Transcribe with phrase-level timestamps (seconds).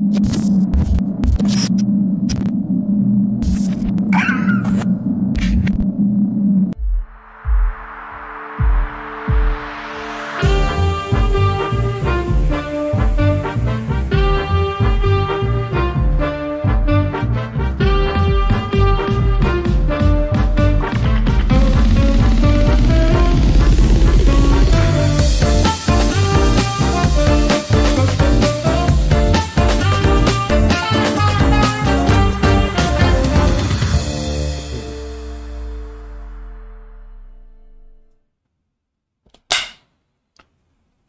[0.00, 1.99] you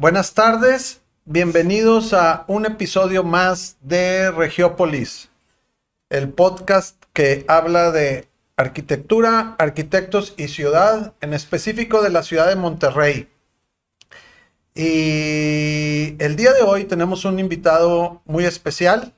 [0.01, 5.29] Buenas tardes, bienvenidos a un episodio más de Regiópolis,
[6.09, 8.27] el podcast que habla de
[8.57, 13.29] arquitectura, arquitectos y ciudad, en específico de la ciudad de Monterrey.
[14.73, 19.13] Y el día de hoy tenemos un invitado muy especial.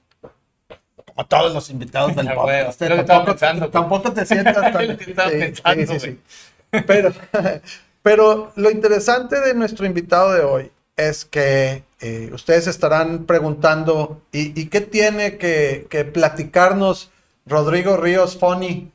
[1.15, 2.81] Como todos los invitados del podcast.
[3.25, 3.70] Pensando.
[3.70, 4.97] Tampoco te sientas tan...
[4.97, 6.20] Sí, sí, sí.
[6.85, 7.13] Pero,
[8.04, 14.59] pero lo interesante de nuestro invitado de hoy es que eh, ustedes estarán preguntando, ¿y,
[14.59, 17.12] y qué tiene que, que platicarnos
[17.46, 18.91] Rodrigo Ríos Foni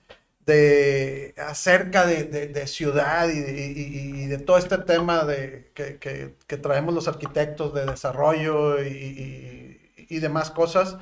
[0.47, 5.99] de, acerca de, de- de ciudad y, y- y de todo este tema de, que,
[5.99, 8.79] que- que traemos los arquitectos de desarrollo
[10.09, 10.97] y demás cosas?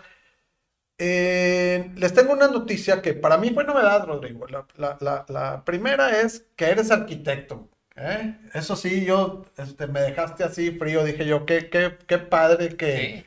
[0.98, 4.46] Eh, les tengo una noticia que para mí fue novedad, Rodrigo.
[4.48, 7.68] La, la- la- la primera es que eres arquitecto.
[7.96, 8.34] ¿Eh?
[8.54, 11.04] Eso sí, yo este, me dejaste así frío.
[11.04, 13.26] Dije yo, qué, qué, qué padre que, Sí.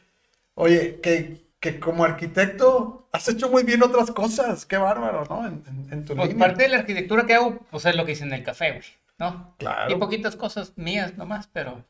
[0.56, 4.66] oye, que, que como arquitecto has hecho muy bien otras cosas.
[4.66, 5.46] Qué bárbaro, ¿no?
[5.48, 6.48] En, en- en tu Pues línea.
[6.48, 8.84] parte de la arquitectura que hago, pues es lo que hice en el café, güey,
[9.18, 9.56] ¿no?
[9.58, 9.92] Claro.
[9.92, 11.84] Y poquitas cosas mías nomás, pero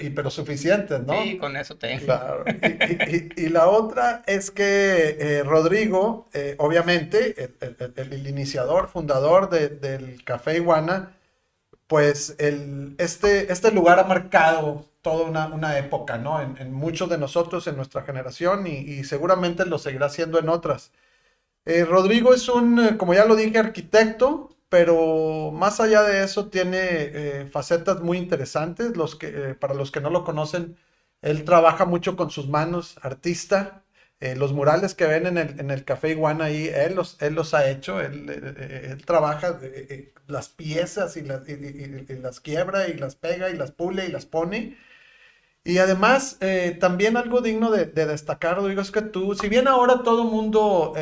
[0.00, 1.20] Y, pero suficientes, ¿no?
[1.22, 2.04] sí, con eso tengo.
[2.04, 2.44] Claro.
[2.46, 8.12] Y, y- y- y la otra es que eh, Rodrigo, eh, obviamente, el, el- el-
[8.12, 11.12] el iniciador, fundador de- del Café Iguana,
[11.86, 16.40] pues este, este lugar ha marcado toda una, una época, ¿no?
[16.40, 20.92] En, muchos de nosotros, en nuestra generación, y, y seguramente lo seguirá haciendo en otras.
[21.66, 26.48] Eh, Rodrigo es un, eh, como ya lo dije, arquitecto, pero más allá de eso
[26.50, 28.96] tiene eh, facetas muy interesantes.
[28.96, 30.76] Los que, eh, para los que no lo conocen,
[31.22, 33.83] él trabaja mucho con sus manos, artista.
[34.24, 37.34] Eh, los murales que ven en el, en el Café Iguana ahí, él los, él
[37.34, 38.00] los ha hecho.
[38.00, 42.40] Él, eh, eh, él trabaja eh, eh, las piezas y las, y- y- y las
[42.40, 44.76] quiebra y las pega y las pule y las pone.
[45.64, 49.68] Y además, eh, también algo digno de, de destacar, Rodrigo, es que tú, si bien
[49.68, 50.92] ahora todo mundo,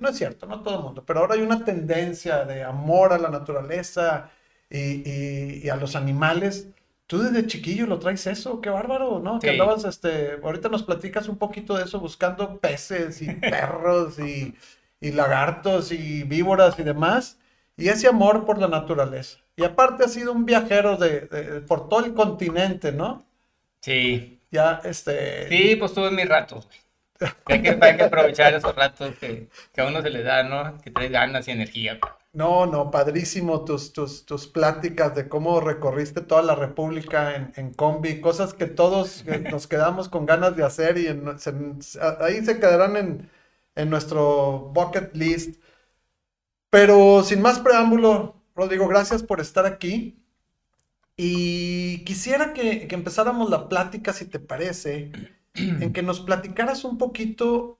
[0.00, 3.28] no es cierto, no todo mundo, pero ahora hay una tendencia de amor a la
[3.30, 4.30] naturaleza
[4.70, 6.68] y a los animales,
[7.06, 9.42] tú desde chiquillo lo traes eso, qué bárbaro, ¿no?
[9.42, 14.54] Que andabas, este, ahorita nos platicas un poquito de eso, buscando peces y perros y,
[15.00, 17.38] y lagartos y víboras y demás,
[17.76, 19.38] y ese amor por la naturaleza.
[19.56, 23.26] Y aparte has sido un viajero de, de- por todo el continente, ¿no?
[23.80, 25.46] Sí, Ya, este.
[25.48, 26.78] sí, pues tuve mis ratos, güey.
[27.46, 30.78] Hay que, hay que aprovechar esos ratos que, que a uno se le da, ¿no?
[30.80, 31.98] Que traes ganas y energía.
[32.32, 37.72] No, no, padrísimo tus, tus, tus pláticas de cómo recorriste toda la República en, en
[37.72, 42.60] combi, cosas que todos nos quedamos con ganas de hacer y en- se- ahí se
[42.60, 43.30] quedarán en,
[43.74, 45.56] en nuestro bucket list.
[46.70, 50.22] Pero sin más preámbulo, Rodrigo, gracias por estar aquí.
[51.16, 55.12] Y quisiera que, que empezáramos la plática, si te parece,
[55.80, 57.78] en que nos platicaras un poquito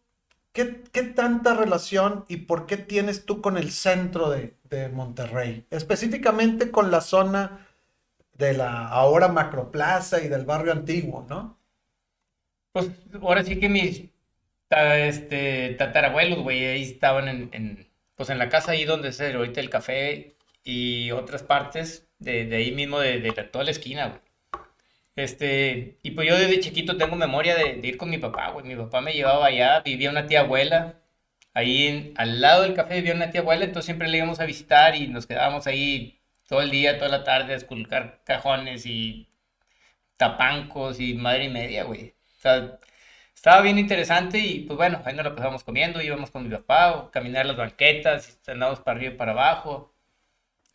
[0.52, 5.66] qué, qué tanta relación y por qué tienes tú con el centro de, de Monterrey,
[5.70, 7.66] específicamente con la zona
[8.34, 11.58] de la ahora Macroplaza y del barrio antiguo, ¿no?
[12.72, 14.04] Pues ahora sí que mis
[14.70, 19.60] este, tatarabuelos, güey, ahí estaban en, en, pues en la casa ahí donde es ahorita
[19.60, 24.20] el café y otras partes de, de ahí mismo, de, de toda la esquina, güey.
[25.16, 28.66] Este, y pues yo desde chiquito tengo memoria de, ir con mi papá, güey.
[28.66, 31.00] Mi papá me llevaba allá, vivía una tía abuela.
[31.54, 34.94] Ahí al lado del café vivía una tía abuela, entonces siempre le íbamos a visitar
[34.96, 39.28] y nos quedábamos ahí todo el día, toda la tarde a esculcar cajones y
[40.16, 42.14] tapancos y madre y media, güey.
[42.38, 42.78] O sea,
[43.34, 46.94] estaba bien interesante y pues bueno, ahí nos la pasábamos comiendo, íbamos con mi papá,
[46.96, 49.95] o caminar las banquetas, andábamos para arriba y para abajo.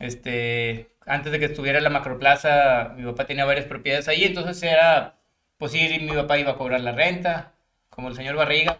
[0.02, 5.14] Este, antes de que estuviera la macroplaza, mi papá tenía varias propiedades ahí, entonces era,
[5.58, 7.52] pues ir y mi papá iba a cobrar la renta,
[7.88, 8.78] como el señor Barriga.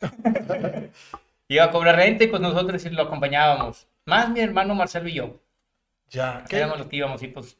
[1.48, 3.86] Iba a cobrar renta y pues nosotros sí lo acompañábamos.
[4.06, 5.38] Más mi hermano Marcelo y yo.
[6.08, 6.56] Ya, ¿qué?
[6.56, 7.58] Éramos los que íbamos y pues,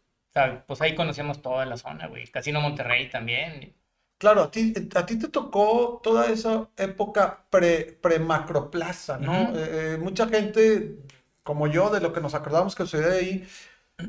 [0.66, 2.26] pues ahí conocíamos toda la zona, güey.
[2.28, 3.74] Casino Monterrey también.
[4.16, 9.42] Claro, a ti, a ti te tocó toda esa época pre, pre-macroplaza, ¿no?
[9.42, 9.58] Ujú.
[9.58, 10.96] Eh, eh, mucha gente,
[11.42, 13.46] como yo, de lo que nos acordamos que sucedió ahí,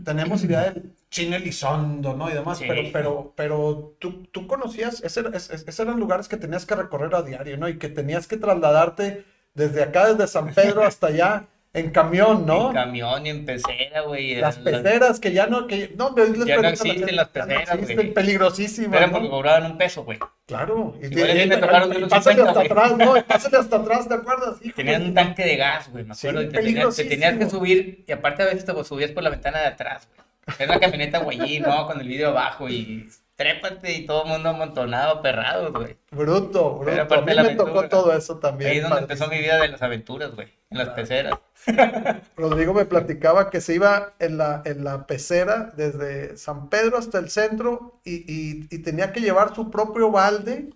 [0.03, 2.30] tenemos idea del Chino Elizondo, ¿no?
[2.30, 2.65] Y demás, Sí.
[2.68, 7.21] pero, pero, pero tú, tú conocías, ese- esos eran lugares que tenías que recorrer a
[7.21, 7.68] diario, ¿no?
[7.69, 12.68] Y que tenías que trasladarte desde acá, desde San Pedro hasta allá, en camión, ¿no?
[12.70, 14.36] En camión y en pecera, güey.
[14.36, 17.96] Las peceras que ya no, que no, les Ya no existen las no peceras, existen,
[17.96, 18.14] güey.
[18.14, 19.16] peligrosísimas, Eran ¿no?
[19.18, 20.20] porque cobraban un peso, güey.
[20.46, 22.66] Claro, y, y- y unos pásale 50, hasta güey.
[22.68, 23.18] atrás, ¿no?
[23.18, 24.56] Y pásale hasta atrás, ¿te acuerdas?
[24.62, 26.48] Hijo Tenían un tanque de gas, güey, me Sí, acuerdo.
[26.48, 29.30] y te, tenías, te tenías que subir, y aparte a veces te subías por la
[29.31, 30.58] ventana de atrás, güey.
[30.60, 31.88] Era la camioneta güey, ¿no?
[31.88, 35.97] Con el vidrio abajo y trépate y todo el mundo amontonado, perrados, güey.
[36.12, 36.91] Bruto, bruto.
[36.91, 38.71] Era A mí me tocó todo eso también.
[38.71, 40.47] Ahí es donde empezó mi vida de las aventuras, güey.
[40.69, 41.33] En las peceras.
[42.35, 47.19] Rodrigo me platicaba que se iba en la, en la pecera desde San Pedro hasta
[47.19, 50.69] el centro y, y- y tenía que llevar su propio balde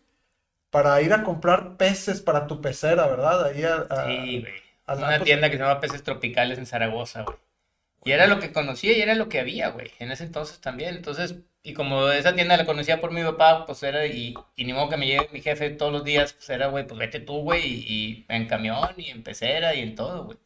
[0.69, 3.45] para ir a comprar peces para tu pecera, ¿verdad?
[3.45, 4.53] Ahí a, a- Sí, güey.
[4.85, 7.37] a la- Una pues, tienda que se llama Peces Tropicales en Zaragoza, güey.
[8.05, 9.91] Y era lo que conocía y era lo que había, güey.
[9.99, 10.95] En ese entonces también.
[10.95, 11.35] Entonces,
[11.69, 14.89] y como esa tienda la conocía por mi papá, pues era, y, y ni modo
[14.89, 17.63] que me lleve mi jefe todos los días, pues era, güey, pues vete tú, güey,
[17.65, 20.37] y, y en camión y en pecera y en todo, güey.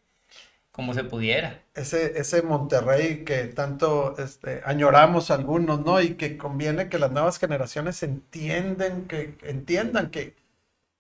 [0.71, 1.63] Como se pudiera.
[1.73, 6.01] ese, ese Monterrey que tanto este, añoramos algunos, ¿no?
[6.01, 10.35] Y que conviene que las nuevas generaciones entienden, que entiendan que,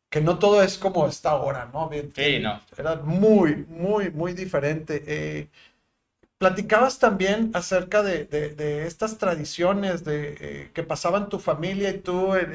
[0.09, 1.89] que no todo es como está ahora, ¿no?
[1.89, 2.61] Bien, Sí, no.
[2.77, 5.03] Era muy, muy, muy diferente.
[5.07, 5.49] Eh,
[6.41, 11.99] platicabas también acerca de, de- de estas tradiciones de, eh, que pasaban tu familia y
[11.99, 12.51] tú en,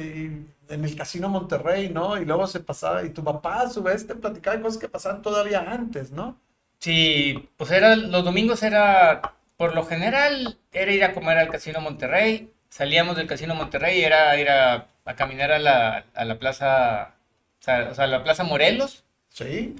[0.70, 2.18] y en el Casino Monterrey, ¿no?
[2.20, 4.88] Y luego se pasaba, y tu papá a su vez te platicaba de cosas que
[4.88, 6.38] pasaban todavía antes, ¿no?
[6.80, 11.80] Sí, pues era, los domingos era, por lo general, era ir a comer al Casino
[11.80, 12.52] Monterrey.
[12.68, 17.14] Salíamos del Casino Monterrey y era ir a, a caminar a la, a la plaza,
[17.60, 19.04] o sea, o sea, a la Plaza Morelos.
[19.28, 19.76] Sí.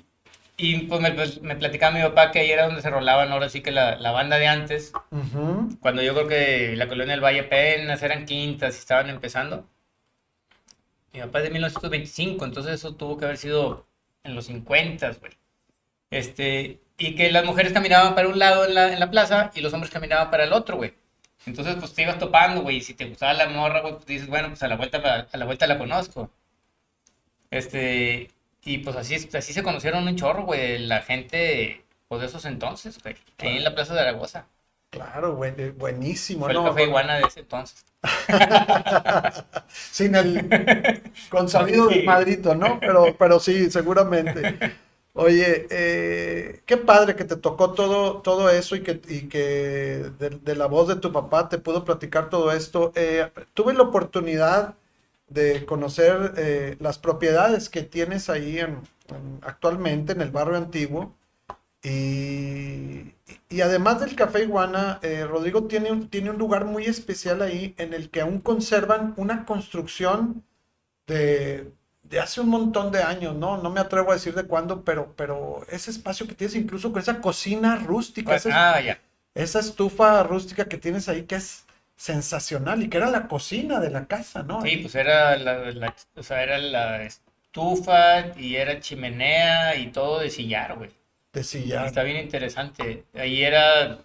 [0.59, 3.49] Y pues me, pues, me platicaba mi papá que ahí era donde se rolaban ahora
[3.51, 5.77] sí que la, la banda de antes, Ujú.
[5.81, 9.69] cuando yo creo que la colonia del Valle apenas eran quintas y estaban empezando.
[11.13, 13.87] Mi papá es de 1925, entonces eso tuvo que haber sido
[14.23, 15.33] en los 50, güey.
[16.11, 19.61] Este, y que las mujeres caminaban para un lado en la, en la plaza y
[19.61, 20.95] los hombres caminaban para el otro, güey.
[21.47, 22.77] Entonces, pues te ibas topando, güey.
[22.79, 25.37] Y si te gustaba la morra, güey, pues dices, bueno, pues a la vuelta, a
[25.37, 26.31] la vuelta la conozco.
[27.51, 28.31] Este,
[28.67, 33.03] y pues así, así se conocieron un chorro, güey, la gente, pues de esos entonces,
[33.03, 33.17] güey.
[33.39, 34.49] Ahí en la Plaza de Zaragoza.
[34.91, 36.65] Claro, buen- buenísimo, Fue el ¿no?
[36.65, 37.85] café iguana de ese entonces.
[39.69, 40.49] Sin el
[41.29, 41.95] consabido Sí.
[41.97, 42.79] desmadrito, ¿no?
[42.81, 44.55] Pero, pero sí, seguramente.
[45.15, 50.31] Oye, eh, qué padre que te tocó todo, todo eso y que, y que de,
[50.43, 52.93] de la voz de tu papá te pudo platicar todo esto.
[52.95, 54.75] Eh, tuve la oportunidad
[55.29, 61.15] de conocer eh, las propiedades que tienes ahí en- en- actualmente en el barrio antiguo.
[61.83, 63.15] Y,
[63.49, 67.75] y además del Café Iguana, eh, Rodrigo tiene un, tiene un lugar muy especial ahí
[67.79, 70.45] en el que aún conservan una construcción
[71.07, 71.73] de,
[72.05, 73.59] de hace un montón de años, ¿no?
[73.59, 77.01] No me atrevo a decir de cuándo, pero, pero ese espacio que tienes incluso con
[77.03, 78.99] esa cocina rústica, Pues, esa, ah,
[79.35, 81.66] esa estufa rústica que tienes ahí que es
[81.97, 84.63] sensacional y que era la cocina de la casa, ¿no?
[84.63, 90.21] Sí, pues era la, la- o sea, era la estufa y era chimenea y todo
[90.21, 90.91] de sillar, güey.
[91.33, 91.87] De sillar.
[91.87, 93.05] Está bien interesante.
[93.15, 93.99] Ahí era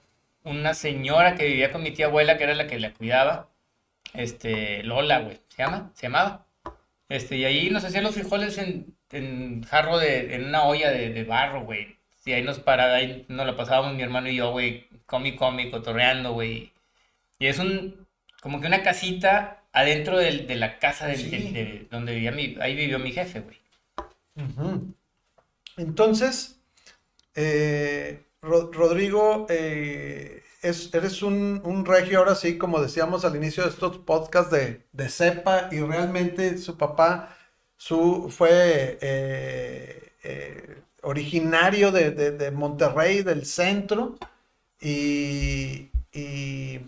[0.43, 3.49] una señora que vivía con mi tía abuela, que era la que la cuidaba.
[4.13, 5.39] Este, Lola, güey.
[5.49, 5.91] ¿Se llama?
[5.95, 6.47] ¿Se llamaba?
[7.09, 11.11] Este, y ahí nos hacían los frijoles en, en jarro de, en una olla de,
[11.11, 11.97] de barro, güey.
[12.25, 15.71] Y ahí nos paraba, ahí nos la pasábamos mi hermano y yo, güey, comi, comi,
[15.71, 16.73] cotorreando, güey.
[17.41, 18.07] Y es un,
[18.39, 21.29] como que una casita adentro del- de la casa del, Sí.
[21.31, 23.57] del- de donde vivía mi, ahí vivió mi jefe, güey.
[25.75, 26.59] Entonces,
[27.35, 33.63] eh, Ro- Rodrigo, eh, es- eres un, un regio ahora sí, como decíamos al inicio
[33.63, 37.35] de estos podcasts de, de cepa y realmente su papá
[37.77, 44.17] su, fue eh, eh, originario de, de- de Monterrey, del centro,
[44.79, 46.79] y, y,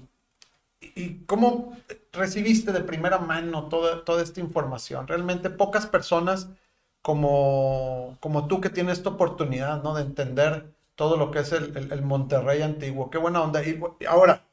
[0.95, 1.77] y cómo
[2.11, 5.07] recibiste de primera mano toda, toda esta información.
[5.07, 6.49] Realmente pocas personas
[7.01, 9.93] como, como tú que tienes esta oportunidad, ¿no?
[9.95, 13.09] De entender todo lo que es el, el- el Monterrey antiguo.
[13.09, 13.63] Qué buena onda.
[13.63, 14.45] Y ahora,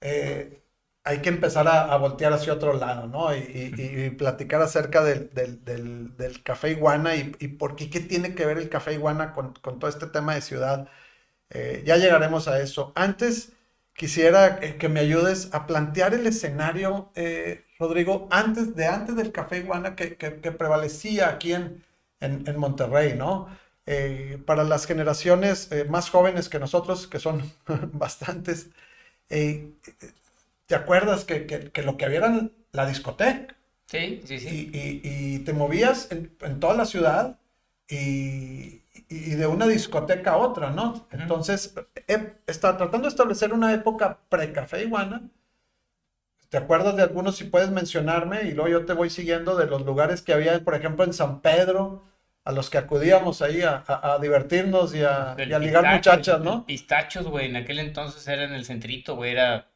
[0.00, 0.62] eh,
[1.04, 3.34] hay que empezar a, a voltear hacia otro lado, ¿no?
[3.34, 3.38] Y,
[3.76, 8.00] y- y platicar acerca del, del- del- del café iguana y, y por qué, qué
[8.00, 10.88] tiene que ver el café iguana con, con todo este tema de ciudad.
[11.50, 12.92] Eh, ya llegaremos a eso.
[12.96, 13.52] Antes,
[13.98, 17.12] quisiera eh, que me ayudes a plantear el escenario.
[17.16, 21.84] eh, Rodrigo, antes de antes del café iguana que, que, prevalecía aquí en,
[22.20, 23.48] en, en Monterrey, ¿no?
[23.86, 27.42] Eh, para las generaciones eh, más jóvenes que nosotros, que son
[27.94, 28.70] bastantes,
[29.30, 29.72] eh,
[30.66, 33.54] ¿te acuerdas que, que, lo que había era la discoteca?
[33.86, 34.70] Sí, sí, sí.
[34.74, 35.00] Y,
[35.36, 37.38] y, te movías en, en, toda la ciudad
[37.88, 41.06] y, y, de una discoteca a otra, ¿no?
[41.10, 41.74] Entonces,
[42.46, 45.22] está tratando de establecer una época pre-café iguana.
[46.48, 48.42] ¿Te acuerdas de algunos si puedes mencionarme?
[48.42, 51.40] Y luego yo te voy siguiendo de los lugares que había, por ejemplo, en San
[51.40, 52.04] Pedro,
[52.44, 56.64] a los que acudíamos ahí a, a, divertirnos y a, ligar muchachas, ¿no?
[56.64, 59.68] Pistachos, güey, en aquel entonces era en el centrito, güey, era,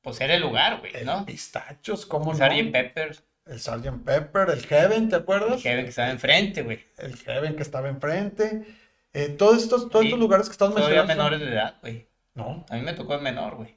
[0.00, 1.26] pues era el lugar, güey, ¿no?
[1.26, 2.52] Pistachos, ¿cómo no?
[2.54, 3.24] y Peppers.
[3.44, 4.04] El Sgt.
[4.04, 5.52] Pepper, el Heaven, ¿te acuerdas?
[5.52, 6.80] El Heaven que estaba enfrente, güey.
[6.98, 8.64] El Heaven que estaba enfrente.
[9.12, 11.08] Eh, todos estos, todos estos lugares que estamos mencionando.
[11.08, 12.08] menores de edad, güey.
[12.34, 12.64] No.
[12.70, 13.76] A mí me tocó el menor, güey.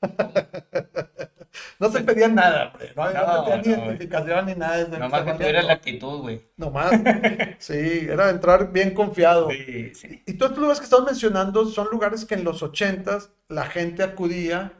[1.78, 2.88] no se pedía nada, güey.
[2.96, 4.86] No, no, no ni identificación ni nada.
[4.86, 6.40] Nomás que tuvieras la actitud, güey.
[6.56, 6.92] Nomás.
[7.58, 9.50] sí, era entrar bien confiado.
[9.50, 10.22] Sí, sí.
[10.26, 14.02] Y todos estos lugares que estamos mencionando son lugares que en los ochentas la gente
[14.02, 14.72] acudía.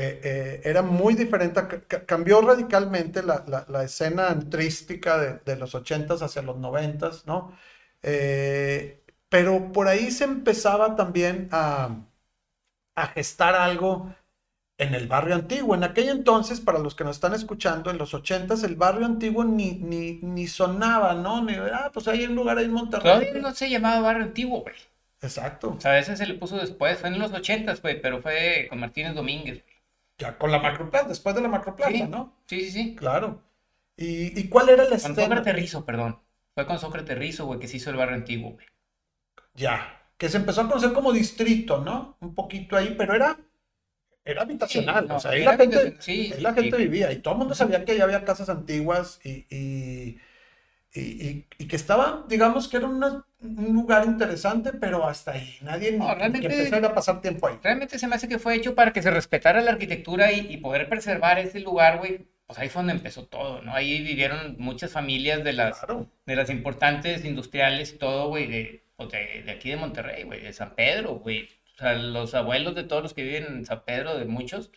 [0.00, 1.60] Eh, eh, era muy diferente,
[2.06, 7.58] cambió radicalmente la, la, la escena antrística de, de, los ochentas hacia los noventas, ¿no?
[8.02, 12.06] Eh, pero por ahí se empezaba también a,
[12.94, 14.14] a gestar algo
[14.78, 15.74] en el barrio antiguo.
[15.74, 19.44] En aquel entonces, para los que nos están escuchando, en los ochentas, el barrio antiguo
[19.44, 21.42] ni, ni, ni sonaba, ¿no?
[21.44, 23.02] Ni, ah, pues hay un lugar ahí en Monterrey.
[23.04, 24.76] Todavía no se llamaba barrio antiguo, güey.
[25.20, 25.74] Exacto.
[25.76, 28.66] O sea, a veces se le puso después, fue en los ochentas, güey, pero fue
[28.70, 29.64] con Martínez Domínguez.
[30.18, 32.34] Ya con la Macroplaza, después de la Macroplaza, ¿no?
[32.46, 32.96] Sí, sí, sí.
[32.96, 33.42] Claro.
[33.96, 35.14] ¿Y, y cuál era el escena?
[35.14, 36.20] Con Sócrates Rizo, perdón.
[36.54, 38.66] Fue con Sócrates Rizo, güey, que se hizo el barrio antiguo, güey.
[39.54, 40.02] Ya.
[40.16, 42.16] Que se empezó a conocer como distrito, ¿no?
[42.20, 43.38] Un poquito ahí, pero era
[44.28, 47.54] era habitacional, o sea, ahí la, gente, sí, la gente vivía y todo el mundo
[47.54, 50.18] sabía que ya había casas antiguas y, y,
[50.94, 56.14] y, y que estaba, digamos que era un lugar interesante, pero hasta ahí nadie no,
[56.14, 57.56] realmente, que empezó a pasar tiempo ahí.
[57.62, 60.88] Realmente se me hace que fue hecho para que se respetara la arquitectura y, poder
[60.88, 62.26] preservar ese lugar, güey.
[62.46, 63.74] Pues ahí fue donde empezó todo, ¿no?
[63.74, 65.84] Ahí vivieron muchas familias de las,
[66.24, 70.40] de las importantes industriales y todo, güey, de, pues de, de aquí de Monterrey, güey,
[70.40, 73.84] de San Pedro, güey o sea, los abuelos de todos los que viven en San
[73.84, 74.72] Pedro, de muchos,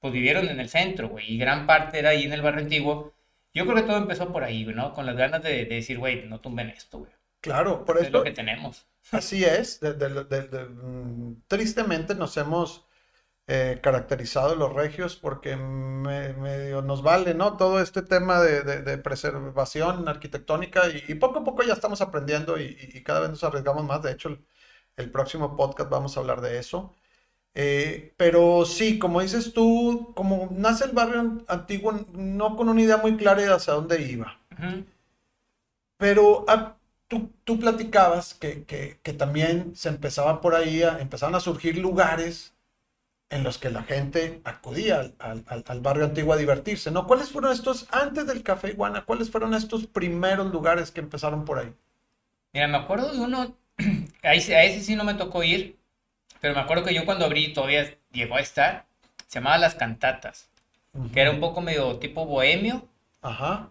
[0.00, 3.14] pues vivieron en el centro, güey, y gran parte era ahí en el barrio antiguo.
[3.52, 4.92] Yo creo que todo empezó por ahí, ¿no?
[4.92, 7.10] Con las ganas de, decir, güey, no tumben esto, güey.
[7.40, 8.06] Claro, por eso.
[8.06, 8.86] Es lo que tenemos.
[9.10, 9.80] Así es.
[9.82, 12.86] Mm, tristemente nos hemos
[13.46, 17.56] eh, caracterizado los regios porque medio nos vale, ¿no?
[17.56, 23.02] Todo este tema de, preservación arquitectónica y, poco a poco ya estamos aprendiendo y, y,
[23.02, 24.02] cada vez nos arriesgamos más.
[24.02, 24.38] De hecho,
[24.96, 26.94] el próximo podcast vamos a hablar de eso.
[27.54, 32.96] Eh, pero sí, como dices tú, como nace el barrio antiguo, no con una idea
[32.96, 34.38] muy clara de hacia dónde iba.
[35.96, 36.76] Pero ah,
[37.08, 42.54] tú, tú, platicabas que, que, también se empezaba por ahí, a, empezaban a surgir lugares
[43.30, 47.06] en los que la gente acudía al, al, al, barrio antiguo a divertirse, ¿no?
[47.06, 51.58] ¿Cuáles fueron estos, antes del Café Iguana, cuáles fueron estos primeros lugares que empezaron por
[51.58, 51.72] ahí?
[52.52, 53.56] Mira, me acuerdo de uno
[54.22, 55.79] a ese sí no me tocó ir,
[56.40, 58.86] pero me acuerdo que yo cuando abrí todavía llegó a estar,
[59.26, 60.48] se llamaba Las Cantatas,
[61.12, 62.88] que era un poco medio tipo bohemio.
[63.22, 63.70] Ajá.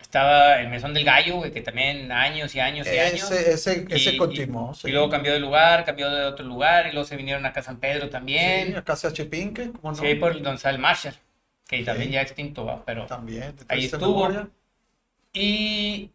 [0.00, 3.30] Estaba el Mesón del Gallo, güey, que también años y años y años.
[3.30, 4.72] Ese, ese continuó.
[4.84, 7.64] Y, luego cambió de lugar, cambió de otro lugar, y luego se vinieron acá a
[7.64, 8.68] San Pedro también.
[8.68, 9.98] Sí, acá a Chipinque, ¿cómo no?
[9.98, 11.14] Sí, por Don Sal Marshall,
[11.68, 14.28] que también ya extinto va, pero también, ahí estuvo.
[15.32, 16.10] Y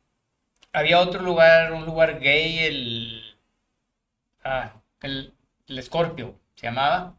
[0.74, 3.36] había otro lugar, un lugar gay, el
[4.46, 4.72] Ah,
[5.02, 5.34] el,
[5.68, 7.16] el Scorpio se llamaba.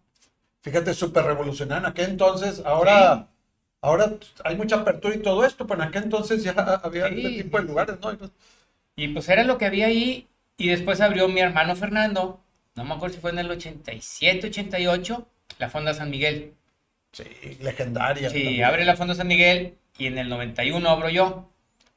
[0.62, 2.62] Fíjate, súper revolucionario en aquel entonces.
[2.64, 3.28] Ahora,
[3.80, 4.12] ahora
[4.44, 7.64] hay mucha apertura y todo esto, pero en aquel entonces ya había este tipo de
[7.64, 8.16] lugares, ¿no?
[8.96, 10.26] Y pues era lo que había ahí.
[10.58, 12.40] Y después abrió mi hermano Fernando,
[12.74, 15.26] no me acuerdo si fue en el 87, 88,
[15.58, 16.54] la Fonda San Miguel.
[17.12, 17.24] Sí,
[17.60, 18.30] legendaria.
[18.30, 21.50] Sí, abre la Fonda San Miguel y en el 91 abro yo.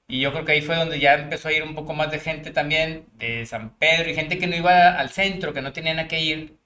[0.09, 2.19] Y yo creo que ahí fue donde ya empezó a ir un poco más de
[2.19, 5.99] gente también de San Pedro y gente que no iba al centro, que no tenían
[5.99, 6.57] a qué ir,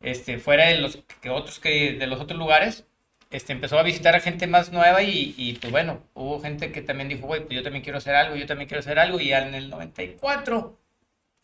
[0.00, 2.86] este, fuera de los que otros que de los otros lugares,
[3.30, 6.82] este, empezó a visitar a gente más nueva y, y pues bueno, hubo gente que
[6.82, 9.28] también dijo, güey, pues yo también quiero hacer algo, yo también quiero hacer algo y
[9.28, 10.78] ya en el 94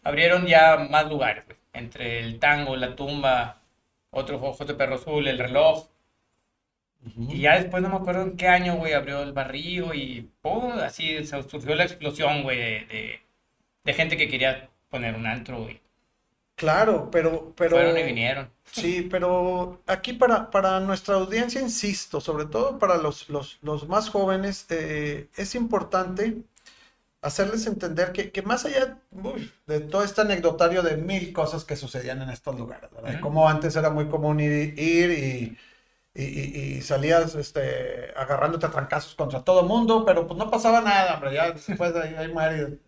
[0.05, 3.63] abrieron ya más lugares, entre el tango, la tumba,
[4.11, 5.89] otros ojos de perro azul, el reloj,
[7.17, 10.73] y ya después no me acuerdo en qué año, güey, abrió el barrio y ¡pum!
[10.79, 13.21] así surgió la explosión, güey, de,
[13.85, 15.81] de, gente que quería poner un antro, güey.
[16.55, 17.77] Claro, pero, pero.
[17.77, 18.51] Fueron y vinieron.
[18.71, 24.09] Sí, pero aquí para, para nuestra audiencia, insisto, sobre todo para los, los, los más
[24.09, 26.43] jóvenes, eh, es importante
[27.21, 31.77] hacerles entender que, que más allá uy, de todo este anecdotario de mil cosas que
[31.77, 33.15] sucedían en estos lugares, ¿verdad?
[33.15, 33.21] Ujú.
[33.23, 35.59] Como antes era muy común ir, ir y,
[36.15, 40.81] y, y- y salías este, agarrándote a trancazos contra todo mundo, pero pues no pasaba
[40.81, 42.79] nada, hombre, ya después de ahí, ahí muere.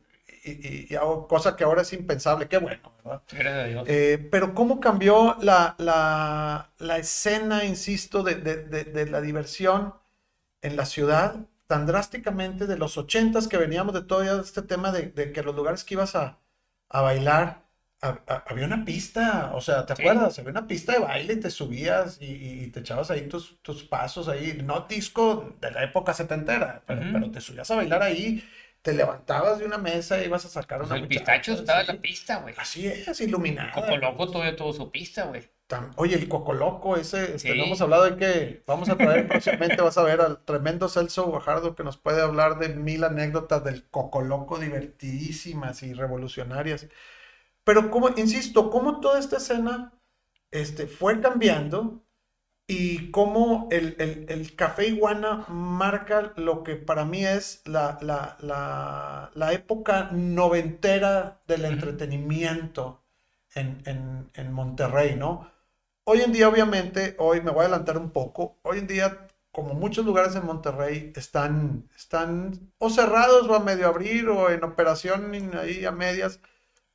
[0.45, 3.23] Y, y, y hago cosa que ahora es impensable, qué bueno, ¿verdad?
[3.31, 3.85] Gracias a Dios.
[3.89, 9.95] Eh, pero cómo cambió la, la, la escena, insisto, de, de- de- de la diversión
[10.63, 15.09] en la ciudad tan drásticamente de los ochentas que veníamos de todo este tema de,
[15.11, 16.41] de que los lugares que ibas a,
[16.91, 17.64] a bailar,
[18.27, 20.03] había una pista, o sea, ¿te Sí.
[20.03, 20.39] acuerdas?
[20.39, 22.27] Había una pista de baile y te subías y,
[22.65, 27.01] y te echabas ahí tus, tus pasos ahí, no disco de la época setentera, pero,
[27.03, 27.13] Ujú.
[27.13, 28.45] pero te subías a bailar ahí,
[28.83, 31.81] te levantabas de una mesa y ibas a sacar Pues una el muchacha, pistacho estaba
[31.81, 32.55] en la pista, güey.
[32.59, 33.73] Así es, iluminada.
[33.73, 35.43] Coco Loco todavía tuvo su pista, güey.
[35.97, 37.59] Oye, el Coco Loco, ese, este, Sí.
[37.59, 41.25] no hemos hablado de que vamos a traer próximamente, vas a ver al tremendo Celso
[41.25, 46.87] Guajardo que nos puede hablar de mil anécdotas del Coco Loco divertidísimas y revolucionarias.
[47.65, 49.93] Pero como, insisto, cómo toda esta escena
[50.51, 52.05] este, fue cambiando
[52.67, 58.37] y cómo el, el- el Café Iguana marca lo que para mí es la, la-
[58.41, 63.05] la- la época noventera del entretenimiento
[63.55, 65.51] en, en- en Monterrey, ¿no?
[66.07, 69.75] Hoy en día, obviamente, hoy me voy a adelantar un poco, hoy en día, como
[69.75, 75.33] muchos lugares en Monterrey, están, están o cerrados o a medio abrir o en operación
[75.59, 76.41] ahí a medias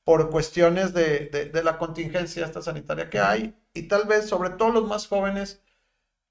[0.10, 4.72] por cuestiones de, de- la contingencia esta sanitaria que hay y tal vez, sobre todo
[4.72, 5.62] los más jóvenes,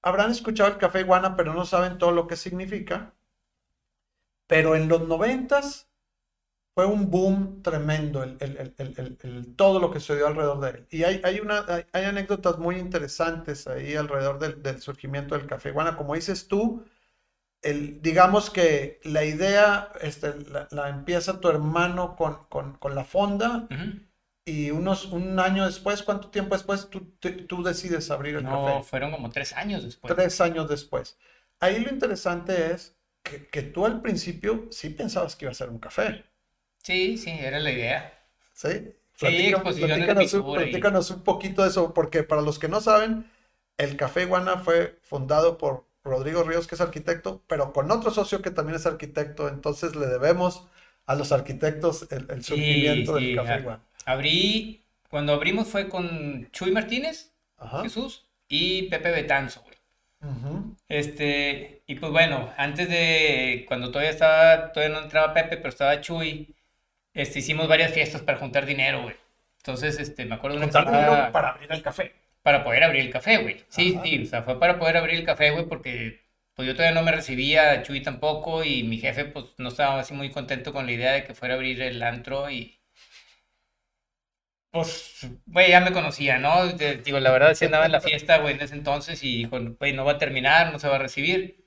[0.02, 3.14] habrán escuchado el café iguana, pero no saben todo lo que significa.
[4.47, 5.88] Pero en los noventas
[6.75, 8.75] fue un boom tremendo el, el-
[9.23, 10.87] el- todo lo que sucedió alrededor de él.
[10.90, 15.70] Y hay, hay, una, hay anécdotas muy interesantes ahí alrededor del, del surgimiento del café
[15.70, 15.97] iguana.
[15.97, 16.85] Como dices tú,
[17.62, 23.04] el, digamos que la idea este, la, la empieza tu hermano con, con- con la
[23.04, 24.08] fonda Ujú.
[24.46, 28.85] y unos, un año después, ¿cuánto tiempo después tú, tú- decides abrir el No, café?
[28.85, 30.14] fueron como tres años después.
[30.16, 31.16] Tres años después.
[31.61, 35.68] Ahí lo interesante es que, que tú al principio sí pensabas que iba a ser
[35.70, 36.24] un café,
[36.83, 38.12] Sí, sí, era la idea.
[38.52, 38.94] ¿sí?
[39.14, 42.59] Sí, exposiciones de platícanos, un, pintura y- platícanos un poquito de eso, porque para los
[42.59, 43.30] que no saben,
[43.76, 48.42] el Café Iguana fue fundado por Rodrigo Ríos, que es arquitecto, pero con otro socio
[48.42, 50.66] que también es arquitecto, entonces le debemos
[51.07, 53.64] a los arquitectos el, el surgimiento sí, del Café.
[54.05, 57.83] Abrí, cuando abrimos fue con Chuy Martínez, Ajá.
[57.83, 59.77] Jesús y Pepe Betanzo, güey.
[60.21, 60.77] Ujú.
[60.88, 66.01] Este, y pues bueno, antes de, cuando todavía estaba, todavía no entraba Pepe, pero estaba
[66.01, 66.55] Chuy,
[67.14, 69.16] este, hicimos varias fiestas para juntar dinero, güey.
[69.59, 72.14] Entonces, este, me acuerdo de una que Contar dinero para abrir el café.
[72.42, 73.64] Para poder abrir el café, güey.
[73.68, 74.03] Sí, Ajá.
[74.05, 76.22] sí, o sea, fue para poder abrir el café, güey, porque
[76.55, 80.14] pues yo todavía no me recibía, Chuy tampoco, y mi jefe pues no estaba así
[80.14, 82.81] muy contento con la idea de que fuera a abrir el antro y
[84.70, 86.66] pues, güey, ya me conocía, ¿no?
[86.68, 89.59] De- digo, la verdad sí andaba en la fiesta, güey, en ese entonces y dijo,
[89.79, 91.64] güey, no va a terminar, no se va a recibir.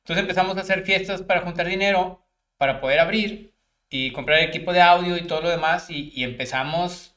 [0.00, 2.26] Entonces empezamos a hacer fiestas para juntar dinero,
[2.58, 3.54] para poder abrir
[3.90, 7.15] y comprar equipo de audio y todo lo demás y, y empezamos...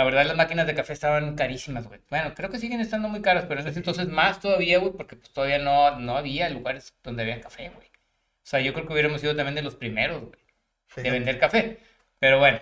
[0.00, 2.00] La verdad, las máquinas de café estaban carísimas, güey.
[2.08, 5.14] Bueno, creo que siguen estando muy caras, pero en ese entonces más todavía, güey, porque
[5.14, 7.86] pues todavía no, no había lugares donde había café, güey.
[7.86, 10.40] O sea, yo creo que hubiéramos sido también de los primeros, güey,
[11.04, 11.80] de vender café.
[12.18, 12.60] Pero bueno,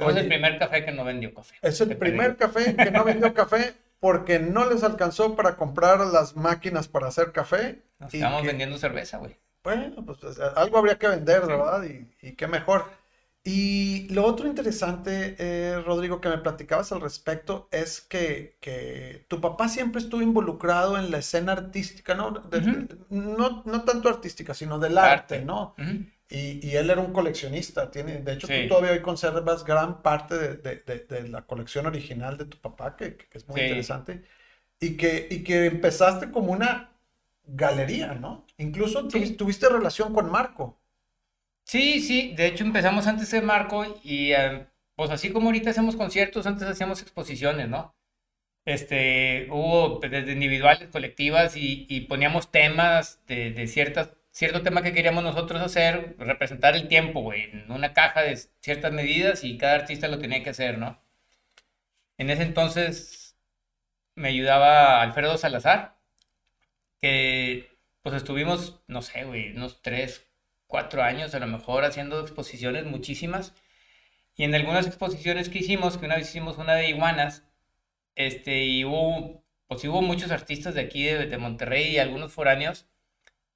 [0.00, 0.20] Oye.
[0.20, 1.54] el primer café que no vendió café.
[1.62, 2.52] Es el primer perdió.
[2.52, 7.32] café que no vendió café porque no les alcanzó para comprar las máquinas para hacer
[7.32, 7.78] café.
[8.00, 9.34] Nos y estábamos que- vendiendo cerveza, güey.
[9.64, 11.46] Bueno, pues pues, algo habría que vender.
[11.46, 11.82] ¿verdad?
[11.84, 12.84] Y, y qué mejor.
[13.50, 19.40] Y lo otro interesante, eh, Rodrigo, que me platicabas al respecto, es que, que tu
[19.40, 22.30] papá siempre estuvo involucrado en la escena artística, ¿no?
[22.32, 23.06] De- Ujú.
[23.08, 25.44] no, no tanto artística, sino del arte, Arte.
[25.46, 25.74] ¿no?
[25.78, 26.04] Ujú.
[26.28, 27.90] Y, y él era un coleccionista.
[27.90, 28.68] Tiene, de hecho, tú Sí.
[28.68, 30.56] todavía hoy conservas gran parte de,
[30.86, 33.66] de- de- la colección original de tu papá, que, que es muy Sí.
[33.66, 34.24] interesante.
[34.80, 36.92] Y que, y que empezaste como una
[37.44, 38.46] galería, ¿no?
[38.58, 39.18] Incluso Sí.
[39.18, 40.78] tuvi- tuviste relación con Marco.
[41.68, 45.96] Sí, sí, de hecho empezamos antes de Marco y eh, pues así como ahorita hacemos
[45.96, 47.94] conciertos, antes hacíamos exposiciones, ¿no?
[48.66, 55.24] Este, hubo desde individuales, colectivas y, poníamos temas de, de ciertas, cierto tema que queríamos
[55.24, 60.08] nosotros hacer, representar el tiempo, güey, en una caja de ciertas medidas y cada artista
[60.08, 61.00] lo tenía que hacer, ¿no?
[62.18, 63.34] En ese entonces
[64.16, 65.98] me ayudaba Alfredo Salazar,
[67.00, 67.70] que
[68.02, 70.27] pues estuvimos, no sé, güey, unos tres,
[70.68, 73.54] cuatro años a lo mejor haciendo exposiciones muchísimas
[74.36, 77.44] Y en algunas exposiciones que hicimos, que una vez hicimos una de iguanas,
[78.16, 82.86] este, y hubo, pues hubo muchos artistas de aquí, de, de Monterrey y algunos foráneos,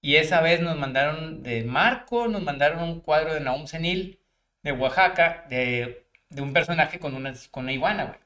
[0.02, 4.20] y esa vez nos mandaron de Marco, nos mandaron un cuadro de Naum Senil,
[4.62, 8.20] de Oaxaca, de, de un personaje con una, con una iguana, güey.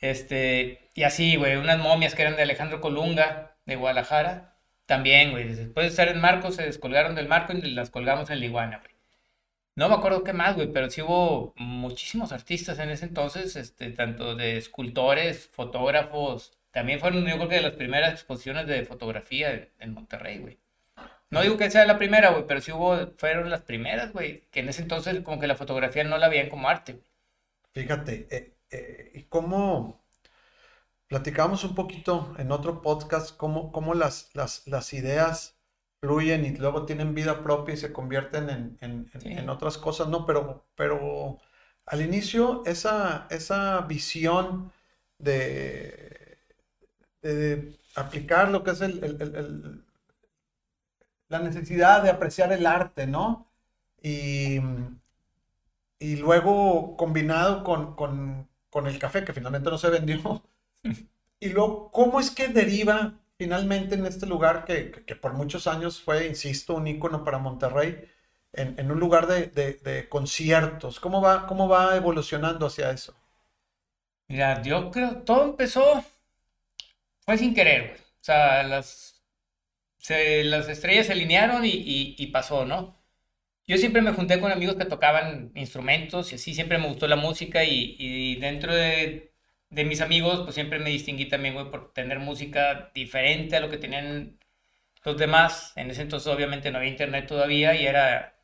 [0.00, 4.57] Este, y así, güey, unas momias que eran de Alejandro Colunga, de Guadalajara,
[4.88, 5.54] también, güey.
[5.54, 8.78] Después de estar en Marco, se descolgaron del marco y las colgamos en la iguana,
[8.78, 8.94] güey.
[9.76, 13.90] No me acuerdo qué más, güey, pero sí hubo muchísimos artistas en ese entonces, este,
[13.90, 16.58] tanto de escultores, fotógrafos.
[16.70, 20.58] También fueron, yo creo que de las primeras exposiciones de fotografía en, Monterrey, güey.
[21.30, 24.60] No digo que sea la primera, güey, pero sí hubo, fueron las primeras, güey, que
[24.60, 26.98] en ese entonces como que la fotografía no la veían como arte.
[27.74, 30.02] Fíjate, eh, eh, ¿y cómo
[31.08, 35.56] platicamos un poquito en otro podcast cómo, cómo las, las, las ideas
[36.00, 40.26] fluyen y luego tienen vida propia y se convierten en, en, otras cosas, ¿no?
[40.26, 41.38] Pero, pero
[41.86, 44.72] al inicio esa, esa visión
[45.18, 46.38] de,
[47.22, 49.84] de, aplicar lo que es el,
[51.28, 53.46] la necesidad de apreciar el arte, ¿no?
[54.02, 54.60] Y,
[55.98, 60.42] y luego combinado con, con, con, el café, que finalmente no se vendió.
[61.40, 66.26] Y luego, ¿cómo es que deriva finalmente en este lugar que, por muchos años fue,
[66.26, 68.04] insisto, un ícono para Monterrey,
[68.52, 70.98] en, un lugar de, conciertos.
[70.98, 73.14] ¿Cómo va, ¿Cómo va evolucionando hacia eso?
[74.26, 76.04] Mira, yo creo, todo empezó,
[77.20, 78.00] fue sin querer, güey.
[78.00, 79.22] O sea, las,
[80.08, 82.98] las estrellas se alinearon y, pasó, ¿no?
[83.66, 87.16] Yo siempre me junté con amigos que tocaban instrumentos y así siempre me gustó la
[87.16, 89.28] música y dentro de,
[89.70, 93.68] de mis amigos, pues siempre me distinguí también, güey, por tener música diferente a lo
[93.70, 94.38] que tenían
[95.04, 95.72] los demás.
[95.76, 98.36] En ese entonces, obviamente, no había internet todavía y era,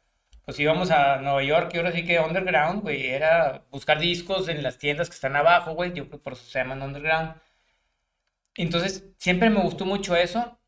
[0.44, 4.62] pues íbamos a Nueva York y ahora sí que underground, güey, era buscar discos en
[4.62, 7.36] las tiendas que están abajo, güey, yo creo que por eso se llaman underground.
[8.56, 10.58] Entonces, siempre me gustó mucho eso.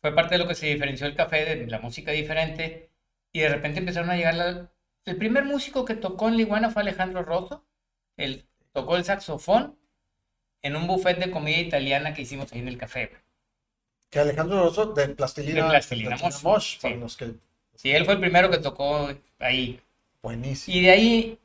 [0.00, 2.90] Fue parte de lo que se diferenció el café de la música diferente.
[3.32, 4.72] Y de repente empezaron a llegar la...
[5.04, 7.66] El primer músico que tocó en Liguana fue Alejandro Rosso,
[8.16, 9.76] el tocó el saxofón
[10.62, 13.12] en un buffet de comida italiana que hicimos ahí en el café.
[14.10, 16.78] Que Alejandro Rosso de Plastilina, de Plastilina, Mosh.
[17.76, 17.90] sí.
[17.90, 19.80] él fue el primero que tocó ahí.
[20.22, 20.76] Buenísimo.
[20.76, 21.38] Y de ahí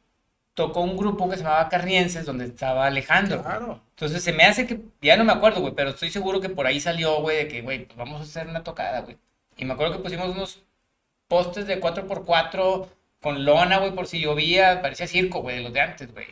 [0.56, 3.44] tocó un grupo que se llamaba Carnienses, donde estaba Alejandro.
[3.44, 3.82] Claro.
[3.92, 6.66] Entonces se me hace que, ya no me acuerdo, güey, pero estoy seguro que por
[6.66, 9.18] ahí salió, güey, de que, güey, pues vamos a hacer una tocada, güey.
[9.58, 10.64] Y me acuerdo que pusimos unos
[11.28, 12.88] postes de 4x4
[13.22, 16.28] con lona, güey, por si llovía, parecía circo, güey, de los de antes, güey.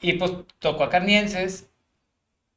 [0.00, 1.70] Y pues tocó a Carnienses,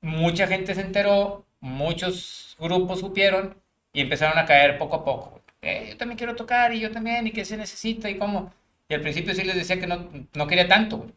[0.02, 3.56] mucha gente se enteró, muchos grupos supieron
[3.94, 5.42] y empezaron a caer poco a poco.
[5.62, 8.54] Eh, yo también quiero tocar y yo también, y qué se necesita y cómo.
[8.90, 11.14] Y al principio sí les decía que no, no quería tanto, güey.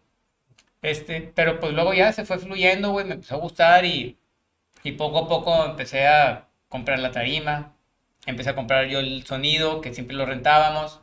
[0.83, 4.19] Este, pero pues luego ya se fue fluyendo, güey, me empezó a gustar y,
[4.85, 7.75] y poco a poco empecé a comprar la tarima,
[8.27, 11.03] empecé a comprar yo el sonido, que siempre lo rentábamos.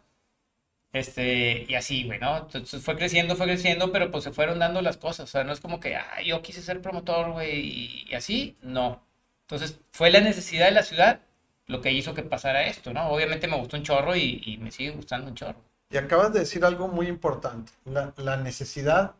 [0.93, 2.37] Este, y así, güey, ¿no?
[2.37, 5.27] Entonces fue creciendo, fue creciendo, pero pues se fueron dando las cosas.
[5.27, 9.03] O sea, no es como que, ah, yo quise ser promotor, güey, y, así, no.
[9.41, 11.21] Entonces fue la necesidad de la ciudad
[11.65, 13.09] lo que hizo que pasara esto, ¿no?
[13.09, 15.59] Obviamente me gustó un chorro y, me sigue gustando un chorro.
[15.89, 19.15] Y acabas de decir algo muy importante, la, necesidad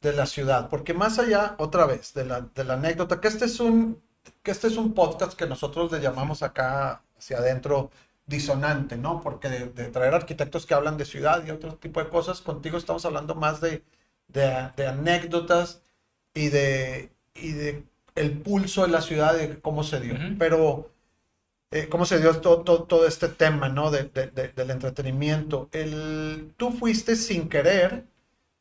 [0.00, 3.44] de la ciudad, porque más allá, otra vez, de la, de la anécdota, que este
[3.44, 4.02] es un,
[4.42, 7.90] que este es un podcast que nosotros le llamamos acá hacia adentro
[8.28, 9.20] disonante, ¿no?
[9.22, 13.04] Porque de, traer arquitectos que hablan de ciudad y otro tipo de cosas, contigo estamos
[13.04, 13.82] hablando más de,
[14.28, 15.82] de, anécdotas
[16.34, 17.82] y de, y de
[18.14, 20.14] el pulso de la ciudad, de cómo se dio.
[20.38, 20.90] Pero,
[21.70, 23.90] eh, cómo se dio todo, todo, este tema, ¿no?
[23.90, 24.04] De,
[24.54, 25.68] del entretenimiento.
[25.72, 28.04] El, tú fuiste sin querer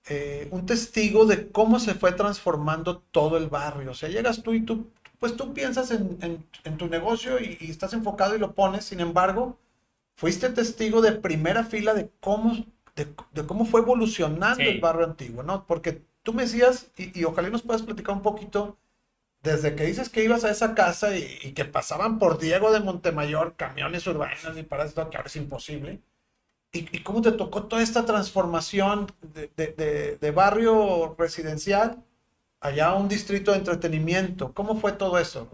[0.10, 3.92] eh, un testigo de cómo se fue transformando todo el barrio.
[3.92, 4.88] O sea, llegas tú y tú
[5.20, 6.46] pues tú piensas en,
[6.78, 9.58] tu negocio y, estás enfocado y lo pones, sin embargo,
[10.16, 15.66] fuiste testigo de primera fila de cómo, de, cómo fue evolucionando el barrio antiguo, ¿no?
[15.66, 18.78] Porque tú me decías, y, ojalá nos puedas platicar un poquito,
[19.42, 23.56] desde que dices que ibas a esa casa y, que pasaban por Diego de Montemayor
[23.56, 26.02] camiones urbanos y para esto que ahora es imposible.
[26.74, 32.04] Y, cómo te tocó toda esta transformación de, de barrio residencial
[32.60, 34.54] allá un distrito de entretenimiento.
[34.54, 35.50] ¿Cómo fue todo eso?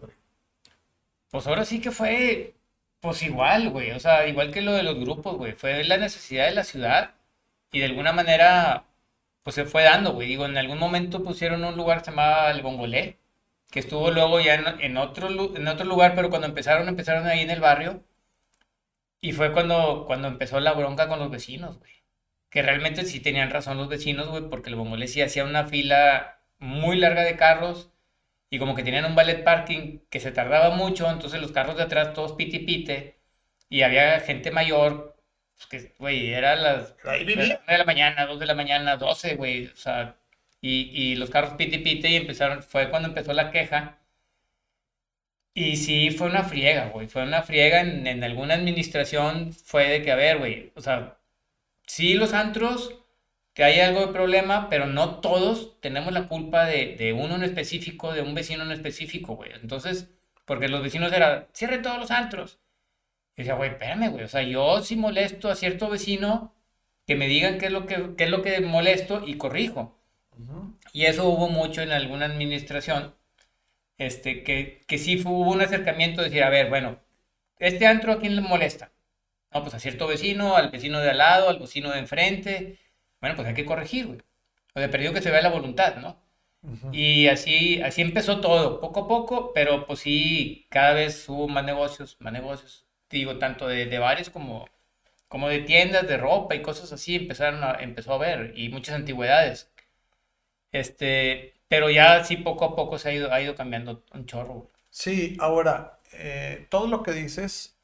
[1.30, 2.56] Pues ahora sí que fue,
[3.00, 3.92] pues igual, güey.
[3.92, 5.54] O sea, igual que lo de los grupos, güey.
[5.54, 7.16] Fue la necesidad de la ciudad
[7.72, 8.86] y de alguna manera,
[9.44, 10.28] pues se fue dando, güey.
[10.28, 13.20] Digo, en algún momento pusieron un lugar que se llamaba El Bongolé,
[13.72, 17.52] que estuvo luego ya en, otro, en otro lugar, pero cuando empezaron, empezaron ahí en
[17.52, 18.04] el barrio.
[19.22, 21.92] Y fue cuando, cuando empezó la bronca con los vecinos, güey.
[22.50, 26.33] que realmente sí tenían razón los vecinos, güey, porque el Bongolé sí hacía una fila
[26.64, 27.92] muy larga de carros
[28.50, 31.84] y como que tenían un ballet parking que se tardaba mucho, entonces los carros de
[31.84, 33.20] atrás todos piti pite
[33.70, 35.18] y había gente mayor,
[35.56, 37.62] pues que, güey, era las Ahí vivía.
[37.68, 40.18] de la mañana, dos de la mañana, 12, güey, o sea,
[40.62, 44.00] y, y los carros piti pite y empezaron, fue cuando empezó la queja.
[45.56, 50.02] Y sí, fue una friega, güey, fue una friega en, en alguna administración, fue de
[50.02, 51.18] que, a ver, güey, o sea,
[51.88, 53.03] sí los antros,
[53.54, 57.44] que hay algo de problema, pero no todos tenemos la culpa de, de uno en
[57.44, 59.52] específico, de un vecino en específico, güey.
[59.62, 60.10] Entonces,
[60.46, 62.60] porque los vecinos eran, cierren todos los antros.
[63.36, 66.54] Y decía, güey, espérame, güey, o sea, yo sí molesto a cierto vecino,
[67.08, 70.00] que me digan qué es lo que, qué es lo que molesto y corrijo.
[70.94, 73.16] Y eso hubo mucho en alguna administración,
[73.98, 77.00] este, que, que sí fue- hubo un acercamiento de decir, a ver, bueno,
[77.60, 78.92] este antro a quién le molesta.
[79.54, 82.80] No, pues a cierto vecino, al vecino de al lado, al vecino de enfrente.
[83.24, 84.20] Bueno, pues hay que corregir, güey.
[84.76, 86.22] O de perdido que se vea la voluntad, ¿no?
[86.64, 86.90] Ujú.
[86.92, 91.66] Y así, así empezó todo, poco a poco, pero pues sí, cada vez hubo más
[91.66, 92.86] negocios, más negocios.
[93.10, 94.68] Digo, tanto de, de bares como,
[95.30, 98.96] como de tiendas, de ropa y cosas así, empezaron a, empezó a ver, y muchas
[98.96, 99.72] antigüedades.
[100.74, 104.70] Este, pero ya sí, poco a poco se ha ido, ha ido cambiando un chorro.
[104.90, 107.76] Sí, ahora, eh, todo lo que dices,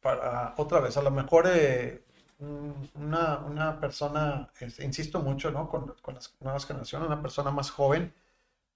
[0.00, 2.02] para otra vez, a lo mejor eh,
[2.38, 5.68] una, una persona, insisto mucho, ¿no?
[5.68, 8.14] Con, con las nuevas generaciones, una persona más joven,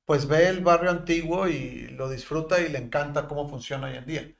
[0.06, 4.06] pues ve el barrio antiguo y lo disfruta y le encanta cómo funciona hoy en
[4.06, 4.32] día.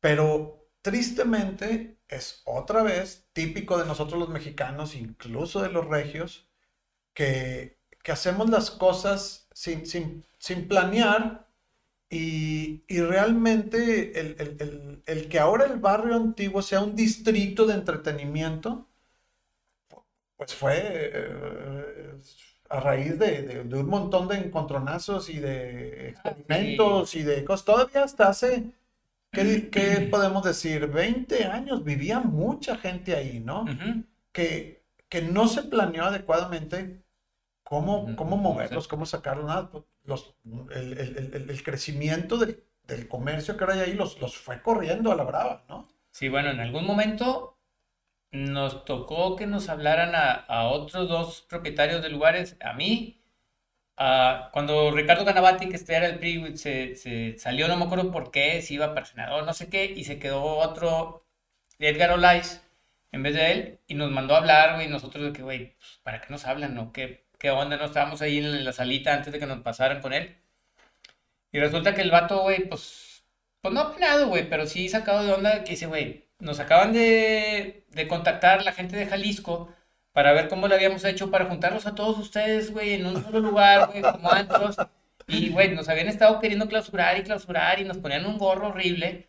[0.00, 6.48] Pero tristemente es otra vez típico de nosotros los mexicanos, incluso de los regios,
[7.14, 11.48] que, que hacemos las cosas sin, sin, sin planear
[12.12, 17.66] y, y realmente el, el- el- el que ahora el barrio antiguo sea un distrito
[17.66, 18.88] de entretenimiento,
[20.36, 20.72] pues fue
[21.14, 22.20] eh,
[22.70, 27.64] a raíz de, de- de un montón de encontronazos y de experimentos y de cosas.
[27.66, 28.72] Todavía hasta hace,
[29.32, 30.88] ¿qué, qué podemos decir?
[30.88, 33.78] 20 años vivía mucha gente ahí, ¿no?
[34.32, 37.01] Que, que no se planeó adecuadamente
[37.64, 40.34] cómo, cómo moverlos, cómo sacarlos, nada, pues, los,
[40.74, 45.12] el, el- el- crecimiento del, del comercio que ahora hay ahí los, los fue corriendo
[45.12, 45.88] a la brava, ¿no?
[46.10, 47.58] Sí, bueno, en algún momento
[48.32, 53.22] nos tocó que nos hablaran a, a otros dos propietarios de lugares, a mí,
[53.96, 58.10] a- cuando Ricardo Canavati, que este era el PRI, se, se salió, no me acuerdo
[58.12, 61.26] por qué, si iba para senador, no sé qué, y se quedó otro,
[61.78, 62.62] Edgar Olais,
[63.12, 65.76] en vez de él, y nos mandó a hablar, güey, y nosotros de que, güey,
[65.76, 66.92] pues, ¿para qué nos hablan, no?
[66.92, 67.76] ¿Qué, qué onda?
[67.76, 70.36] No estábamos ahí en la salita antes de que nos pasaran con él.
[71.52, 73.24] Y resulta que el vato, güey, pues,
[73.60, 77.84] pues no apenado, güey, pero sí sacado de onda que dice, güey, nos acaban de,
[77.90, 79.68] de contactar la gente de Jalisco
[80.12, 83.40] para ver cómo le habíamos hecho para juntarlos a todos ustedes, güey, en un solo
[83.40, 84.80] lugar, güey, como antros.
[85.26, 89.28] Y, güey, nos habían estado queriendo clausurar y clausurar y nos ponían un gorro horrible.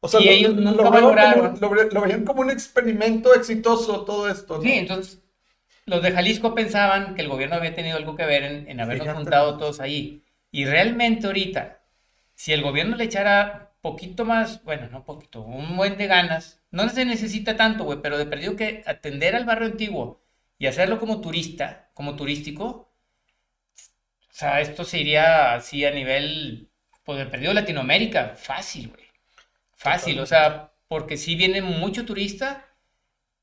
[0.00, 1.60] O sea, Y lo, ellos lo nunca como valoraron.
[1.60, 4.62] lo, lo veían como un experimento exitoso todo esto, ¿no?
[4.62, 5.22] Sí, entonces
[5.86, 9.16] los de Jalisco pensaban que el gobierno había tenido algo que ver en, en habernos
[9.16, 10.22] juntado todos ahí.
[10.50, 11.80] Y realmente ahorita,
[12.34, 16.88] si el gobierno le echara poquito más, bueno, no poquito, un buen de ganas, no
[16.88, 20.22] se necesita tanto, güey, pero de perdido que atender al barrio antiguo
[20.58, 22.92] y hacerlo como turista, como turístico,
[24.28, 26.68] o sea, esto se iría así a nivel,
[27.04, 29.06] pues de perdido Latinoamérica, fácil, güey.
[29.74, 32.66] Fácil, o sea, porque sí viene mucho turista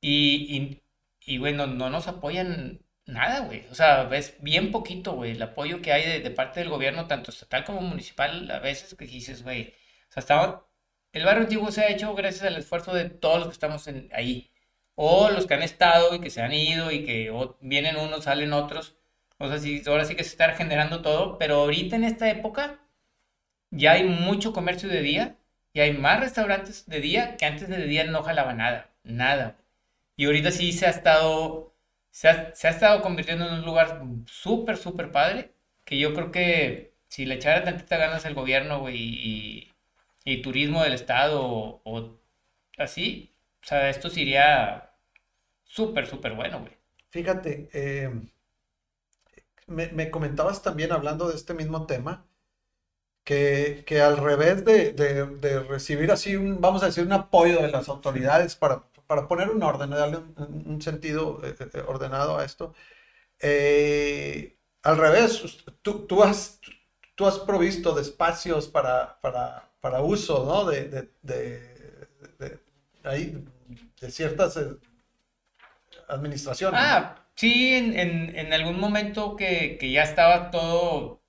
[0.02, 0.83] y, y,
[1.26, 3.66] y, güey, no, no nos apoyan nada, güey.
[3.72, 7.32] O sea, ves bien poquito, güey, el apoyo que hay de, parte del gobierno, tanto
[7.32, 9.74] estatal como municipal, a veces que dices, güey,
[10.10, 10.68] o sea, estaba,
[11.14, 14.10] el barrio antiguo se ha hecho gracias al esfuerzo de todos los que estamos en,
[14.14, 14.52] ahí.
[14.96, 17.32] O los que han estado y que se han ido y que
[17.62, 18.96] vienen unos, salen otros.
[19.40, 22.80] O sea, sí, ahora sí que se está generando todo, pero ahorita en esta época
[23.72, 25.38] ya hay mucho comercio de día
[25.74, 29.58] y hay más restaurantes de día que antes de día no jalaba nada, nada.
[30.16, 31.76] Y ahorita sí se ha estado,
[32.12, 35.54] se ha, se ha estado convirtiendo en un lugar súper, súper padre,
[35.86, 39.72] que yo creo que si le echara tantita ganas el gobierno, güey, y,
[40.26, 42.20] y turismo del estado o, o
[42.78, 44.92] así, o sea, esto sería
[45.66, 46.74] súper, súper bueno, güey.
[47.12, 48.10] Fíjate, eh,
[49.68, 52.26] me, me comentabas también hablando de este mismo tema,
[53.24, 57.62] que, que al revés de, de- de recibir así un, vamos a decir, un apoyo
[57.62, 62.46] de las autoridades para, para poner un orden, darle un, sentido eh, eh, ordenado a
[62.46, 62.74] esto,
[63.40, 66.60] eh, al revés, tú, has,
[67.46, 69.20] provisto de espacios para,
[70.02, 70.66] uso, ¿no?
[70.66, 71.12] De,
[74.10, 74.58] ciertas...
[74.58, 74.78] eh,
[76.08, 76.74] administración.
[76.76, 81.22] Ah, sí, en, algún momento que, ya estaba todo,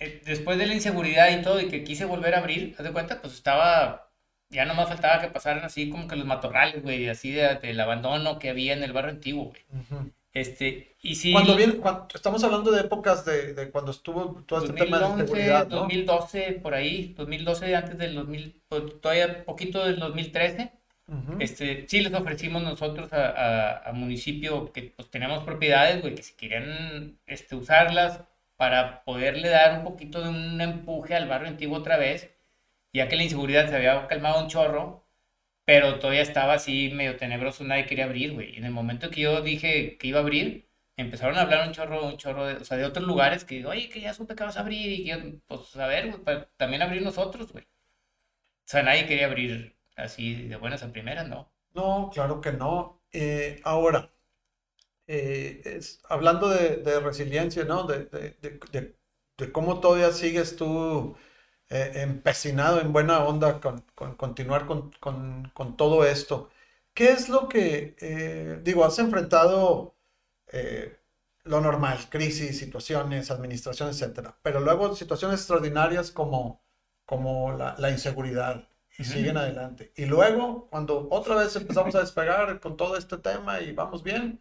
[0.00, 2.92] eh, después de la inseguridad y todo, y que quise volver a abrir, haz de
[2.92, 4.09] cuenta, pues estaba,
[4.50, 7.80] ya no más faltaba que pasaran así como que los matorrales, güey, así de- del
[7.80, 9.62] abandono que había en el barrio antiguo, güey.
[9.72, 10.10] Ujú.
[10.32, 14.60] Este, y sí, Cuando viene, cuando- estamos hablando de épocas de, de cuando estuvo todo
[14.64, 15.76] este tema de 2011, seguridad, ¿no?
[15.78, 20.70] 2012, por ahí, 2012 antes del 2000, pues, todavía poquito del 2013.
[21.08, 21.38] Ujú.
[21.40, 26.22] Este, sí les ofrecimos nosotros a, a- a municipio que pues tenemos propiedades, güey, que
[26.22, 28.20] si querían este, usarlas
[28.56, 32.30] para poderle dar un poquito de un empuje al barrio antiguo otra vez,
[32.92, 35.06] ya que la inseguridad se había calmado un chorro,
[35.64, 38.54] pero todavía estaba así medio tenebroso, nadie quería abrir, güey.
[38.54, 41.74] Y en el momento que yo dije que iba a abrir, empezaron a hablar un
[41.74, 44.44] chorro, un chorro de, o sea, de otros lugares que, oye, que ya supe que
[44.44, 47.64] vas a abrir y que, pues, a ver, para también abrir nosotros, güey.
[47.64, 47.68] O
[48.64, 51.52] sea, nadie quería abrir así de buenas a primeras, ¿no?
[51.74, 53.02] No, claro que no.
[53.12, 54.10] Eh, ahora,
[55.06, 57.84] eh, es- hablando de, de resiliencia, ¿no?
[57.84, 58.96] De- de-
[59.38, 61.16] de cómo todavía sigues tú
[61.70, 66.50] eh, empecinado en buena onda con, con continuar con, con- con todo esto.
[66.94, 69.94] ¿Qué es lo que, eh, digo, has enfrentado
[70.52, 70.96] eh,
[71.44, 76.62] lo normal, crisis, situaciones, administración, etcétera, pero luego situaciones extraordinarias como,
[77.06, 79.12] como la, la inseguridad y Ujú.
[79.12, 79.92] siguen adelante.
[79.96, 84.40] Y luego, cuando otra vez empezamos a despegar con todo este tema y vamos bien,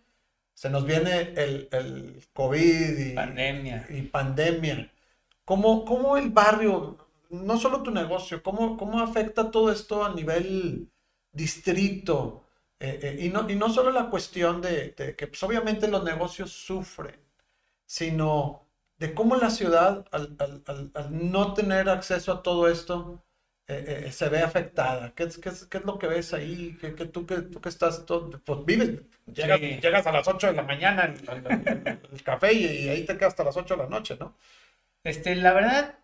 [0.54, 3.86] se nos viene el, el COVID y Pandemia.
[3.90, 4.92] y pandemia.
[5.46, 6.98] ¿Cómo, cómo el barrio,
[7.30, 10.92] no solo tu negocio, cómo, cómo afecta todo esto a nivel
[11.32, 12.46] distrito?
[12.80, 16.04] Eh, eh, y, no, y no solo la cuestión de, de que pues, obviamente los
[16.04, 17.20] negocios sufren,
[17.86, 23.24] sino de cómo la ciudad, al, al- al- al no tener acceso a todo esto,
[23.68, 25.14] eh, eh, se ve afectada.
[25.16, 26.78] ¿Qué es, qué qué es lo que ves ahí?
[26.82, 29.80] ¿Qué, qué tú, que, tú que estás, todo, pues vives, llegas, Sí.
[29.82, 33.44] llegas a las 8 de la mañana al café y, y ahí te quedas hasta
[33.44, 34.38] las 8 de la noche, ¿no?
[35.04, 36.00] Este, la verdad,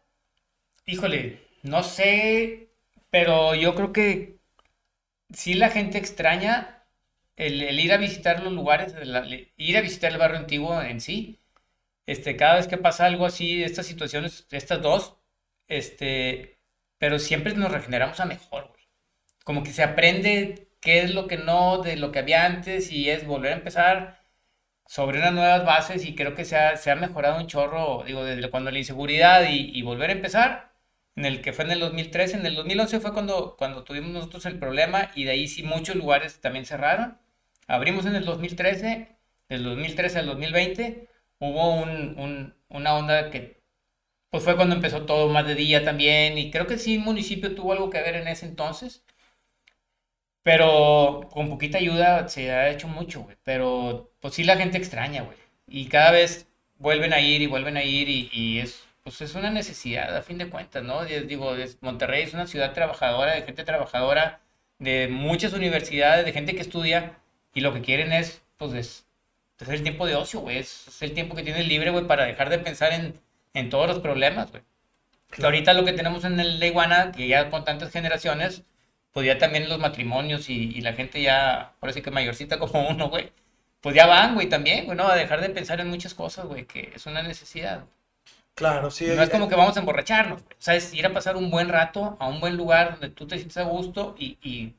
[0.85, 2.69] híjole, no sé,
[3.09, 4.39] pero yo creo que
[5.33, 6.83] sí la gente extraña
[7.37, 11.41] el, ir a visitar los lugares, el- ir a visitar el barrio antiguo en sí.
[12.07, 15.17] Este, cada vez que pasa algo así, estas situaciones, estas dos,
[15.69, 16.59] este,
[16.99, 18.83] pero siempre nos regeneramos a mejor, güey.
[19.45, 23.09] Como que se aprende qué es lo que no de lo que había antes y
[23.09, 24.23] es volver a empezar
[24.87, 28.71] sobre unas nuevas bases y creo que se ha, mejorado un chorro, digo, desde cuando
[28.71, 30.74] la inseguridad y volver a empezar,
[31.15, 34.45] en el que fue en el 2013, en el 2011 fue cuando, cuando tuvimos nosotros
[34.45, 37.17] el problema y de ahí sí muchos lugares también cerraron.
[37.67, 39.09] Abrimos en el 2013,
[39.49, 43.61] del 2013 al 2020 hubo un, un- una onda que
[44.31, 47.55] pues fue cuando empezó todo más de día también y creo que sí el municipio
[47.55, 49.03] tuvo algo que ver en ese entonces.
[50.43, 53.35] Pero con poquita ayuda se ha hecho mucho, güey.
[53.43, 55.37] Pero pues sí la gente extraña, güey.
[55.67, 56.47] Y cada vez
[56.77, 60.23] vuelven a ir y vuelven a ir y, y es, pues es una necesidad a
[60.23, 61.05] fin de cuentas, ¿no?
[61.05, 64.41] Digo, Monterrey es una ciudad trabajadora, de gente trabajadora,
[64.79, 67.19] de muchas universidades, de gente que estudia
[67.53, 69.05] y lo que quieren es, pues es,
[69.59, 70.57] es el tiempo de ocio, güey.
[70.57, 73.21] Es, es el tiempo que tienes libre, güey, para dejar de pensar en,
[73.53, 74.63] en todos los problemas, güey.
[75.31, 78.63] Que ahorita lo que tenemos en el La Iguana, que ya con tantas generaciones,
[79.13, 82.89] pues ya también los matrimonios y, y la gente ya, ahora sí que mayorcita como
[82.89, 83.31] uno, güey,
[83.81, 85.07] pues ya van, güey, también, güey, ¿no?
[85.07, 87.85] A dejar de pensar en muchas cosas, güey, que es una necesidad.
[88.55, 89.05] Claro, sí.
[89.07, 90.41] No es como que vamos a emborracharnos.
[90.41, 93.27] O sea, es ir a pasar un buen rato a un buen lugar donde tú
[93.27, 94.73] te sientes a gusto y, y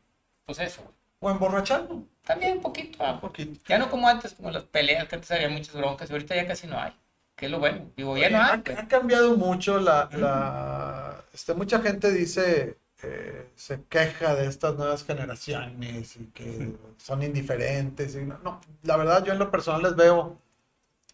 [0.46, 0.82] pues eso.
[1.20, 3.60] O emborracharlo, También un poquito, un ah, poquito.
[3.68, 6.46] ya no como antes, como las peleas, que antes había muchas broncas y ahorita ya
[6.46, 6.92] casi no hay.
[7.36, 7.90] Que es lo bueno.
[7.96, 8.76] Digo, ya no ha, hay, güey.
[8.78, 15.04] ha cambiado mucho la, la- este, mucha gente dice, eh, se queja de estas nuevas
[15.04, 18.14] generaciones y que son indiferentes.
[18.16, 20.38] y no, no, la verdad yo en lo personal les veo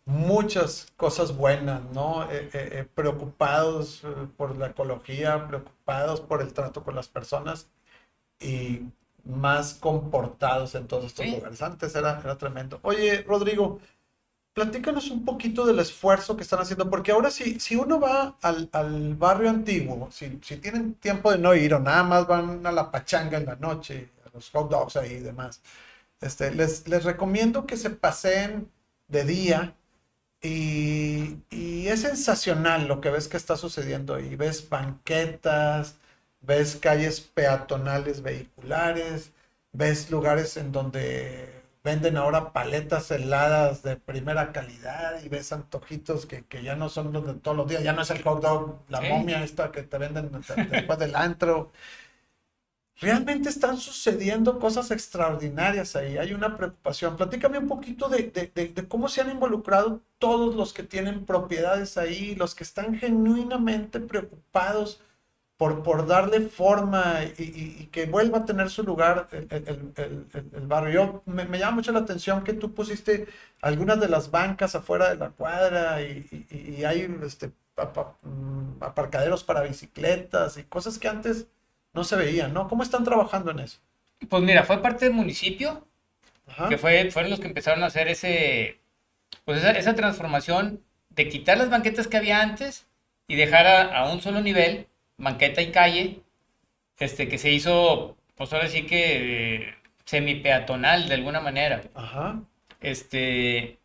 [0.04, 2.24] muchas cosas buenas, ¿no?
[2.30, 4.02] Eh, eh, eh, preocupados
[4.36, 7.68] por la ecología, preocupados por el trato con las personas
[8.40, 8.82] y
[9.24, 11.32] más comportados en todos estos Sí.
[11.36, 11.62] lugares.
[11.62, 12.80] Antes era, era tremendo.
[12.82, 13.80] Oye, Rodrigo,
[14.54, 18.68] platícanos un poquito del esfuerzo que están haciendo, porque ahora si, si uno va al,
[18.72, 22.72] al barrio antiguo, si, si tienen tiempo de no ir o nada más van a
[22.72, 25.62] la pachanga en la noche, a los hot dogs ahí y demás,
[26.20, 28.70] este, les, les recomiendo que se paseen
[29.08, 29.74] de día
[30.42, 34.36] y, y es sensacional lo que ves que está sucediendo ahí.
[34.36, 35.96] Ves banquetas,
[36.40, 39.32] ves calles peatonales vehiculares,
[39.72, 46.44] ves lugares en donde venden ahora paletas heladas de primera calidad y ves antojitos que,
[46.46, 48.78] que ya no son los de todos los días, ya no es el hot dog,
[48.88, 51.72] la momia esta que te venden de- después del antro.
[53.02, 56.16] Realmente están sucediendo cosas extraordinarias ahí.
[56.18, 57.16] Hay una preocupación.
[57.16, 62.36] Platícame un poquito de, de, cómo se han involucrado todos los que tienen propiedades ahí,
[62.36, 65.00] los que están genuinamente preocupados
[65.56, 71.22] por, por darle forma y, que vuelva a tener su lugar el, el, el, barrio.
[71.26, 73.26] me, me, llama mucho la atención que tú pusiste
[73.60, 80.56] algunas de las bancas afuera de la cuadra y, hay este, mm, aparcaderos para bicicletas
[80.56, 81.48] y cosas que antes
[81.92, 82.68] no se veían, ¿no?
[82.68, 83.78] ¿Cómo están trabajando en eso?
[84.28, 85.86] Pues mira, fue parte del municipio,
[86.68, 88.80] que fue, fueron los que empezaron a hacer ese,
[89.44, 92.86] pues esa, esa transformación de quitar las banquetas que había antes
[93.26, 94.86] y dejar a, un solo nivel,
[95.18, 96.20] banqueta y calle,
[96.98, 99.74] este, que se hizo, pues ahora sí que eh,
[100.04, 101.82] semi-peatonal de alguna manera.
[101.94, 102.40] Ajá.
[102.80, 103.78] Este,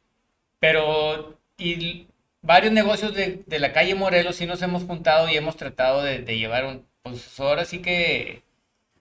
[0.59, 2.07] pero, y
[2.41, 6.19] varios negocios de, de, la calle Morelos sí nos hemos juntado y hemos tratado de,
[6.19, 8.43] de llevar un, pues ahora sí que,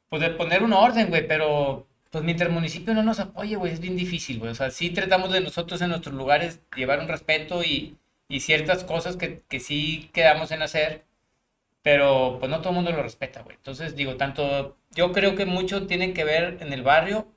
[0.08, 3.72] pues de poner un orden, güey, pero pues mientras el municipio no nos apoye, güey,
[3.72, 4.52] es bien difícil, güey.
[4.52, 7.98] O sea, sí tratamos de nosotros en nuestros lugares llevar un respeto y,
[8.28, 11.04] y ciertas cosas que, que, sí quedamos en hacer,
[11.82, 13.56] pero pues no todo el mundo lo respeta, güey.
[13.56, 17.28] Entonces, digo, tanto, yo creo que mucho tiene que ver en el barrio,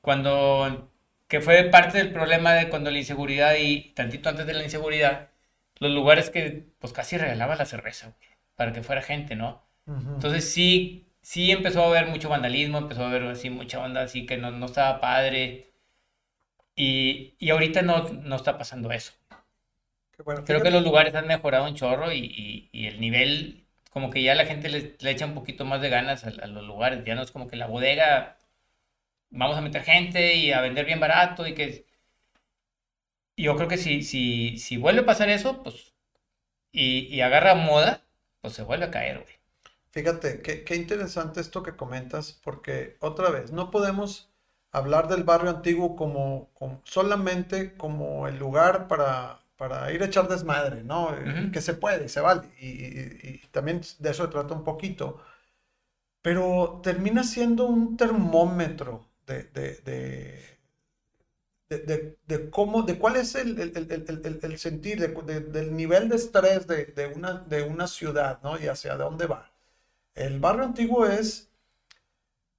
[0.00, 0.90] cuando,
[1.28, 5.30] que fue parte del problema de cuando la inseguridad y tantito antes de la inseguridad,
[5.78, 9.62] los lugares que pues casi regalaban la cerveza, güey, para que fuera gente, ¿no?
[9.98, 14.26] Entonces sí, sí empezó a haber mucho vandalismo, empezó a haber así mucha onda así
[14.26, 15.72] que no, no estaba padre.
[16.76, 19.12] Y, y ahorita no, no está pasando eso.
[20.44, 24.34] Creo que los lugares han mejorado un chorro y, y, el nivel, como que ya
[24.34, 27.04] la gente le, le echa un poquito más de ganas a, los lugares.
[27.04, 28.38] Ya no es como que la bodega,
[29.30, 31.86] vamos a meter gente y a vender bien barato y que...
[33.36, 35.94] Yo creo que si, si, si vuelve a pasar eso, pues,
[36.72, 38.02] y, y agarra moda,
[38.40, 39.39] pues se vuelve a caer, güey.
[39.92, 44.30] Fíjate, qué, interesante esto que comentas, porque otra vez, no podemos
[44.70, 46.50] hablar del barrio antiguo como,
[46.84, 51.12] solamente como el lugar para, para, ir a echar desmadre, ¿no?
[51.52, 52.48] Que se puede y se vale.
[52.60, 55.20] Y, también de eso se trata un poquito.
[56.22, 59.44] Pero termina siendo un termómetro de,
[61.68, 67.62] de, cómo, de cuál es el, el sentir, del nivel de estrés de, una, de
[67.62, 68.58] una ciudad, ¿no?
[68.58, 69.49] Y hacia dónde va.
[70.20, 71.50] El barrio antiguo es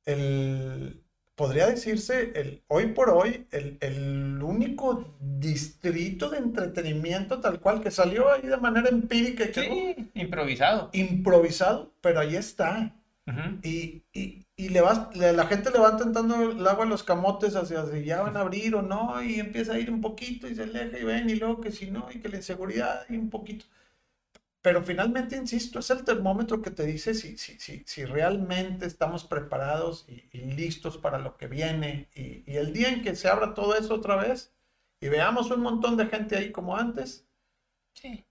[0.06, 1.04] el,
[1.36, 8.32] podría decirse, el, hoy por hoy, el, único distrito de entretenimiento tal cual que salió
[8.32, 9.46] ahí de manera empírica.
[9.54, 10.90] Sí, improvisado.
[10.94, 12.96] Improvisado, pero ahí está.
[13.64, 14.04] Y,
[14.58, 18.22] le vas, la gente le va intentando el agua a los camotes hacia si ya
[18.22, 21.04] van a abrir o no, y empieza a ir un poquito y se aleja y
[21.04, 23.66] ven, y luego que si no, y que la inseguridad y un poquito.
[24.62, 29.24] Pero finalmente, insisto, es el termómetro que te dice si, si, si, si realmente estamos
[29.24, 32.10] preparados y, listos para lo que viene.
[32.14, 34.54] Y, el día en que se abra todo eso otra vez
[35.00, 37.26] y veamos un montón de gente ahí como antes,
[37.94, 38.24] sí.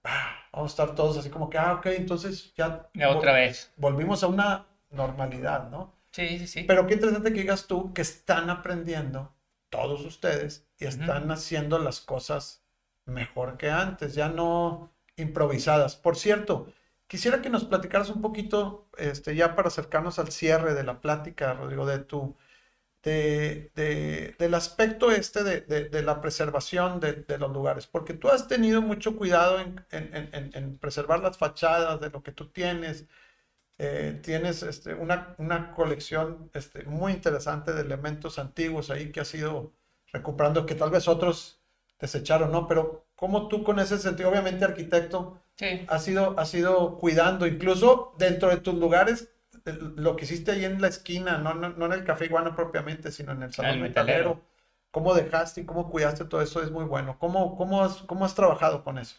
[0.53, 2.89] vamos a estar todos así como que, ah, ok, entonces ya...
[3.09, 3.73] otra vez.
[3.75, 5.93] Volvimos a una normalidad, ¿no?
[6.11, 6.63] Sí, sí, sí.
[6.63, 9.33] Pero qué interesante que digas tú que están aprendiendo,
[9.69, 12.63] todos ustedes, y están haciendo las cosas
[13.05, 14.15] mejor que antes.
[14.15, 14.91] Ya no
[15.21, 15.95] improvisadas.
[15.95, 16.67] Por cierto,
[17.07, 21.53] quisiera que nos platicaras un poquito, este, ya para acercarnos al cierre de la plática,
[21.53, 22.35] Rodrigo, de tu,
[23.03, 29.17] de, del aspecto este de, la preservación de, los lugares, porque tú has tenido mucho
[29.17, 33.07] cuidado en, preservar las fachadas de lo que tú tienes.
[33.77, 39.33] Eh, tienes este, una, una, colección este, muy interesante de elementos antiguos ahí que has
[39.33, 39.73] ido
[40.13, 41.61] recuperando, que tal vez otros
[41.99, 42.67] desecharon, ¿no?
[42.67, 45.85] Pero cómo tú con ese sentido, obviamente arquitecto, sí.
[45.87, 49.31] has, sido, sido cuidando, incluso dentro de tus lugares,
[49.95, 53.33] lo que hiciste ahí en la esquina, no, no, en el Café Iguana propiamente, sino
[53.33, 54.41] en el Salón Metalero.
[54.89, 56.63] ¿Cómo dejaste y cómo cuidaste todo eso?
[56.63, 57.17] Es muy bueno.
[57.19, 59.15] ¿Cómo, cómo, has, cómo has trabajado con eso?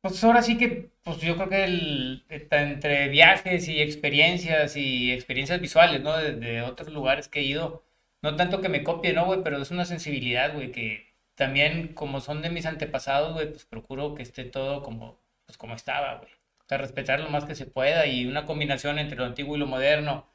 [0.00, 5.60] Pues ahora sí que, pues yo creo que el, entre viajes y experiencias y experiencias
[5.60, 6.16] visuales, ¿no?
[6.16, 7.84] De, de otros lugares que he ido,
[8.22, 9.42] no tanto que me copie, ¿no, güey?
[9.44, 11.11] Pero es una sensibilidad, güey, que,
[11.42, 15.74] también como son de mis antepasados, güey, pues procuro que esté todo como, pues como
[15.74, 16.30] estaba, güey.
[16.30, 19.58] O sea, respetar lo más que se pueda y una combinación entre lo antiguo y
[19.58, 20.30] lo moderno.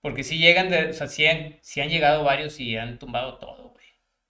[0.00, 3.68] Porque si llegan, de, o sea, si han, han llegado varios y han tumbado todo,
[3.68, 3.84] güey.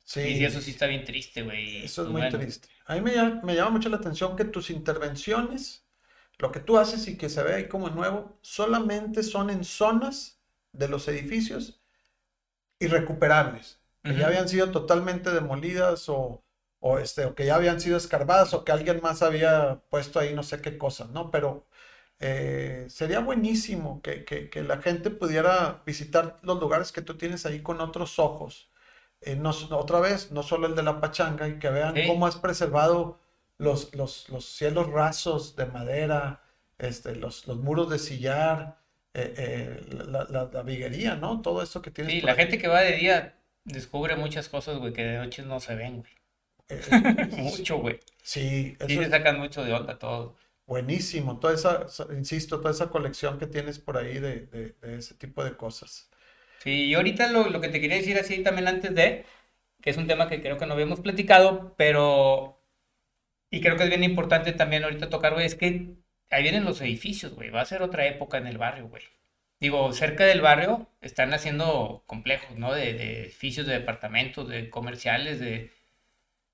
[0.05, 0.21] Sí.
[0.21, 1.83] Y eso sí está bien triste, güey.
[1.83, 2.69] Eso es muy triste.
[2.85, 5.87] A mí me llama, me llama mucho la atención que tus intervenciones,
[6.37, 10.43] lo que tú haces y que se ve ahí como nuevo, solamente son en zonas
[10.73, 11.81] de los edificios
[12.81, 16.43] irrecuperables que ya habían sido totalmente demolidas o,
[16.81, 20.35] o, este, o que ya habían sido escarbadas o que alguien más había puesto ahí
[20.35, 21.31] no sé qué cosas, ¿no?
[21.31, 21.67] Pero
[22.19, 27.47] eh, sería buenísimo que, que, que, la gente pudiera visitar los lugares que tú tienes
[27.47, 28.71] ahí con otros ojos.
[29.21, 32.37] Eh, no, otra vez, no solo el de la pachanga, y que vean cómo has
[32.37, 33.21] preservado
[33.59, 36.43] los, los, los, cielos rasos de madera,
[36.79, 38.79] este, los, los muros de sillar,
[39.15, 41.43] eh, la, la, viguería, ¿no?
[41.43, 42.15] Todo eso que tienes.
[42.15, 45.61] Sí, la gente que va de día descubre muchas cosas, güey, que de noche no
[45.61, 46.13] se ven, güey.
[47.37, 48.01] mucho, güey.
[48.23, 50.37] Sí, eso sí, se sacan mucho de onda todo.
[50.67, 55.57] Buenísimo, toda esa, insisto, toda esa colección que tienes por ahí de, ese tipo de
[55.57, 56.09] cosas.
[56.61, 59.27] Sí, y ahorita lo, que te quería decir así también antes de,
[59.83, 62.63] que es un tema que creo que no habíamos platicado, pero,
[63.51, 65.97] y creo que es bien importante también ahorita tocar, güey, es que
[66.31, 69.03] ahí vienen los edificios, güey, va a ser otra época en el barrio, güey.
[69.63, 72.75] Digo, cerca del barrio están haciendo complejos, ¿no?
[72.75, 75.71] De, de edificios, de departamentos, de comerciales, de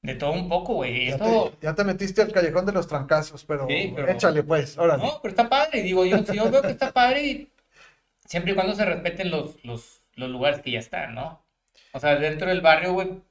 [0.02, 1.10] de todo un poco, güey.
[1.60, 5.02] Ya, te, metiste al callejón de los trancazos, pero, échale pues, órale.
[5.02, 7.48] No, pero está padre, digo, yo, yo veo que está padre
[8.24, 11.44] siempre y cuando se respeten los, los, los lugares que ya están, ¿no?
[11.92, 13.22] O sea, dentro del barrio, güey,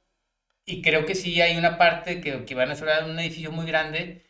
[0.66, 3.66] y creo que sí hay una parte que, que van a hacer un edificio muy
[3.66, 4.26] grande,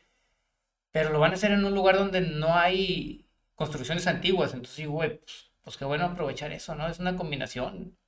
[0.93, 3.27] pero lo van a hacer en un lugar donde no hay
[3.59, 6.89] construcciones antiguas, entonces, güey, pues, pues, qué bueno aprovechar eso, ¿no?
[6.89, 7.99] Es una combinación.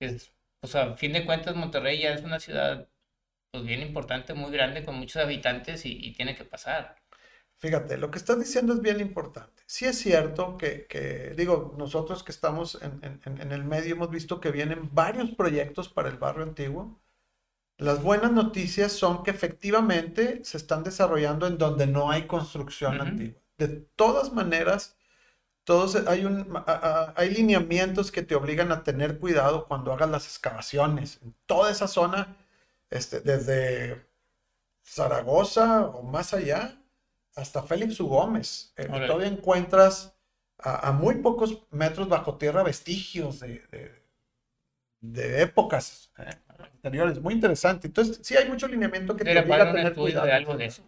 [0.00, 0.32] Es,
[0.64, 2.88] sea, a fin de cuentas, Monterrey ya es una ciudad
[3.52, 6.96] pues bien importante, muy grande, con muchos habitantes y, tiene que pasar.
[7.58, 9.62] Fíjate, lo que estás diciendo es bien importante.
[9.66, 14.50] Sí es cierto que, digo, nosotros que estamos en, en, el medio hemos visto que
[14.52, 17.00] vienen varios proyectos para el barrio antiguo.
[17.78, 23.40] Las buenas noticias son que efectivamente se están desarrollando en donde no hay construcción antigua.
[23.58, 24.96] De todas maneras,
[25.64, 26.62] todos, hay, un,
[27.14, 31.18] hay lineamientos que te obligan a tener cuidado cuando hagas las excavaciones.
[31.22, 32.36] En toda esa zona
[32.88, 34.06] este, desde
[34.82, 36.80] Zaragoza o más allá
[37.34, 38.06] hasta Félix U.
[38.06, 38.72] Gómez.
[38.76, 40.16] Eh, todavía encuentras
[40.58, 43.62] a, muy pocos metros bajo tierra vestigios de,
[45.00, 46.30] de, épocas eh,
[46.74, 47.20] anteriores.
[47.20, 47.86] Muy interesante.
[47.86, 50.26] Entonces, sí hay mucho lineamiento que te obliga a tener cuidado.
[50.26, 50.82] De algo de eso,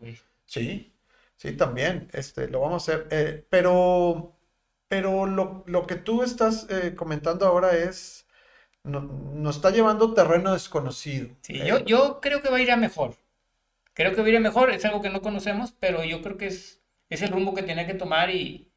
[0.46, 0.92] Sí,
[1.40, 2.08] sí, también.
[2.12, 3.08] Este, lo vamos a hacer.
[3.10, 4.36] Eh, pero
[4.88, 6.66] pero lo, lo, que tú estás
[6.96, 8.26] comentando ahora es
[8.84, 11.28] nos está llevando terreno desconocido.
[11.42, 13.16] Sí, yo, yo creo que va a ir a mejor.
[13.92, 16.36] Creo que va a ir a mejor, es algo que no conocemos, pero yo creo
[16.36, 16.80] que es,
[17.10, 18.72] es el rumbo que tiene que tomar y,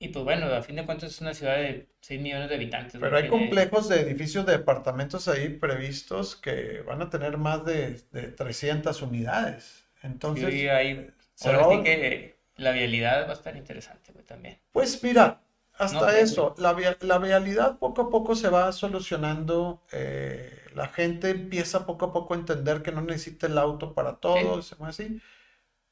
[0.00, 3.00] y pues bueno, a fin de cuentas es una ciudad de 6 millones de habitantes.
[3.00, 8.00] Pero hay complejos de edificios de departamentos ahí previstos que van a tener más de,
[8.10, 9.86] de 300 unidades.
[10.02, 11.10] Entonces, sí, ahí,
[11.44, 14.58] ahora que la vialidad va a estar interesante también.
[14.72, 15.40] Pues mira,
[15.80, 19.82] hasta eso, la, la, vialidad poco a poco se va solucionando.
[19.92, 24.16] Eh, la gente empieza poco a poco a entender que no necesita el auto para
[24.16, 25.20] todo, así.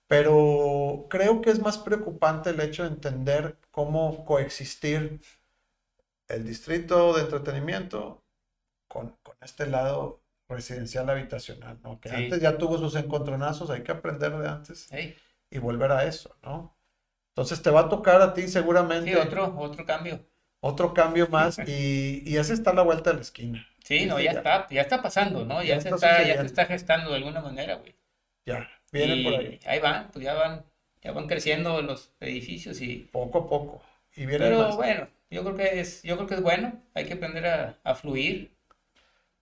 [0.06, 5.20] Pero creo que es más preocupante el hecho de entender cómo coexistir
[6.28, 8.22] el distrito de entretenimiento
[8.88, 12.00] con, este lado residencial habitacional, ¿no?
[12.00, 14.88] Que antes ya tuvo sus encontronazos, hay que aprender de antes
[15.50, 16.76] y volver a eso, ¿no?
[17.30, 19.10] Entonces te va a tocar a ti seguramente.
[19.10, 20.20] Sí, otro, otro cambio.
[20.60, 23.66] Otro cambio más y, y ese está a la vuelta de la esquina.
[23.84, 25.62] Sí, no, ya, está, ya está pasando, ¿no?
[25.62, 27.94] Ya, se, está, ya se está gestando de alguna manera, güey.
[28.44, 29.60] Ya, viene por ahí.
[29.66, 30.64] Ahí van, pues ya van,
[31.02, 33.08] ya van creciendo los edificios y.
[33.12, 33.82] Poco a poco.
[34.16, 36.82] Y Pero bueno, yo creo que es, yo creo que es bueno.
[36.94, 38.52] Hay que aprender a, a fluir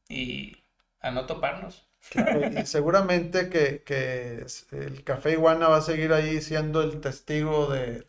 [0.08, 0.56] y
[1.00, 1.85] a no toparnos.
[2.10, 7.66] Claro, y seguramente que, que, el Café Iguana va a seguir ahí siendo el testigo
[7.68, 8.00] de,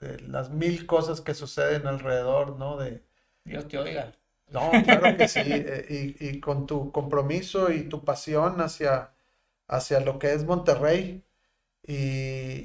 [0.00, 2.76] de, las mil cosas que suceden alrededor, ¿no?
[2.76, 3.02] De,
[3.44, 4.12] Dios te oiga.
[4.50, 9.12] No, claro que sí, eh, y, y, con tu compromiso y tu pasión hacia,
[9.68, 11.24] hacia lo que es Monterrey
[11.86, 11.94] y,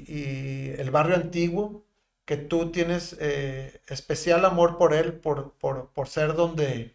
[0.06, 1.84] y el barrio antiguo,
[2.24, 6.94] que tú tienes eh, especial amor por él, por, por, por ser donde,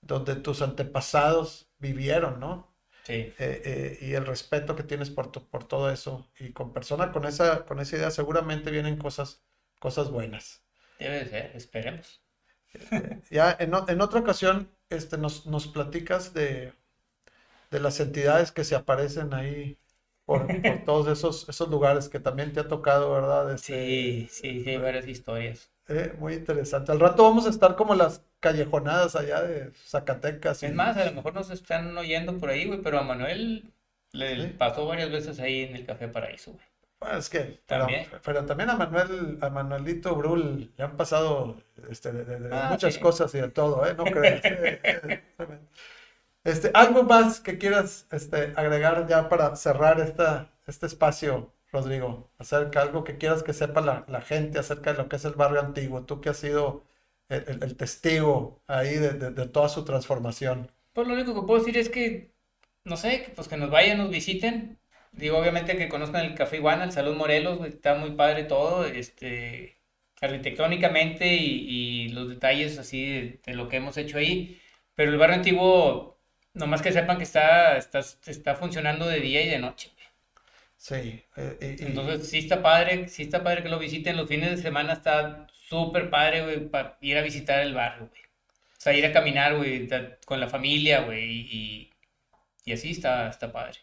[0.00, 2.71] donde tus antepasados vivieron, ¿no?
[3.04, 3.12] Sí.
[3.14, 6.28] Eh, eh, y el respeto que tienes por, por todo eso.
[6.38, 9.42] Y con persona con esa, con esa idea seguramente vienen cosas,
[9.78, 10.62] cosas buenas.
[10.98, 12.22] Debe ser, esperemos.
[12.74, 16.72] Eh, ya en, en, otra ocasión este, nos, nos platicas de,
[17.70, 19.78] de, las entidades que se aparecen ahí
[20.24, 23.52] por, por, todos esos, esos lugares que también te ha tocado, ¿verdad?
[23.52, 25.70] Este, sí, sí, sí, varias historias.
[26.18, 26.92] muy interesante.
[26.92, 30.62] Al rato vamos a estar como las callejonadas allá de Zacatecas.
[30.62, 33.72] Es más, a lo mejor nos están oyendo por ahí, güey, pero a Manuel
[34.12, 36.66] le pasó varias veces ahí en el Café Paraíso, güey.
[37.00, 38.06] Bueno, es que, ¿También?
[38.24, 41.56] Pero, también a Manuel, a Manuelito Brul le han pasado
[41.90, 43.94] este, de, ah, muchas cosas y de todo, ¿eh?
[43.94, 44.42] No crees.
[46.44, 52.80] este, ¿Algo más que quieras este, agregar ya para cerrar esta, este espacio Rodrigo, acerca
[52.80, 55.32] de algo que quieras que sepa la, la gente acerca de lo que es el
[55.32, 56.84] barrio antiguo, tú que has sido
[57.32, 60.70] el, el- el testigo ahí de, de- de toda su transformación.
[60.92, 62.34] Pues lo único que puedo decir es que,
[62.84, 64.78] no sé, que, pues que nos vayan, nos visiten.
[65.12, 69.78] Digo, obviamente que conozcan el Café Iguana, el Salón Morelos, está muy padre todo, este,
[70.20, 74.60] arquitectónicamente y, y los detalles así de, de lo que hemos hecho ahí.
[74.94, 76.18] Pero el barrio antiguo,
[76.54, 79.90] nomás que sepan que está, está, está funcionando de día y de noche.
[80.76, 84.16] Sí, eh, Entonces sí está padre, sí está padre que lo visiten.
[84.16, 88.22] Los fines de semana está súper padre, güey, para ir a visitar el barrio, güey.
[88.78, 89.88] O sea, ir a caminar, güey,
[90.26, 91.24] con la familia, güey,
[91.58, 91.90] y,
[92.66, 93.78] y así está, está padre.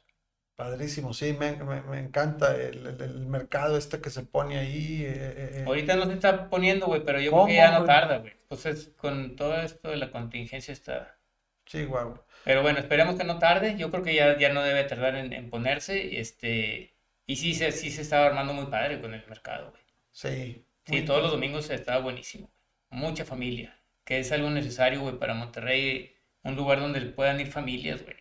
[0.56, 5.04] padrísimo, sí, me, me- me encanta el, el- el mercado este que se pone ahí.
[5.04, 5.64] eh, eh, eh.
[5.66, 8.34] Ahorita no se está poniendo, güey, pero yo creo ¿Cómo, que ya no tarda, güey.
[8.42, 11.18] Entonces, con todo esto de la contingencia está...
[11.66, 12.20] Sí, guau.
[12.44, 13.78] Pero bueno, esperemos que no tarde.
[13.78, 16.20] Yo creo que ya, ya no debe tardar en, en ponerse.
[16.20, 19.82] Este, y sí se, sí se estaba armando muy padre con el mercado, güey.
[20.12, 20.66] Sí.
[20.90, 22.52] Sí, todos los domingos estaba buenísimo.
[22.90, 26.14] Mucha familia, que es algo necesario, güey, para Monterrey,
[26.44, 28.18] un lugar donde puedan ir familias, güey.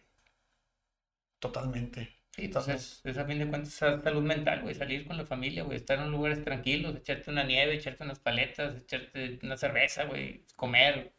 [1.41, 2.15] Totalmente.
[2.31, 5.63] Sí, entonces, es a fin de cuentas sa- salud mental, güey, salir con la familia,
[5.65, 10.45] güey, estar en lugares tranquilos, echarte una nieve, echarte unas paletas, echarte una cerveza, güey,
[10.57, 11.13] comer.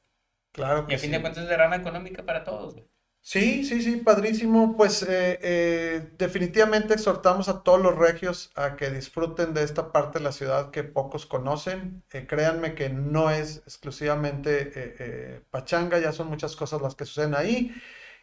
[0.51, 1.11] Claro Y que a fin sí.
[1.11, 2.87] de cuentas es derrama económica para todos, güey.
[3.32, 4.75] Sí, sí, sí, padrísimo.
[4.75, 10.17] Pues eh, eh, definitivamente exhortamos a todos los regios a que disfruten de esta parte
[10.17, 12.03] de la ciudad que pocos conocen.
[12.11, 17.71] Eh, créanme que no es exclusivamente pachanga, ya son muchas cosas las que suceden ahí.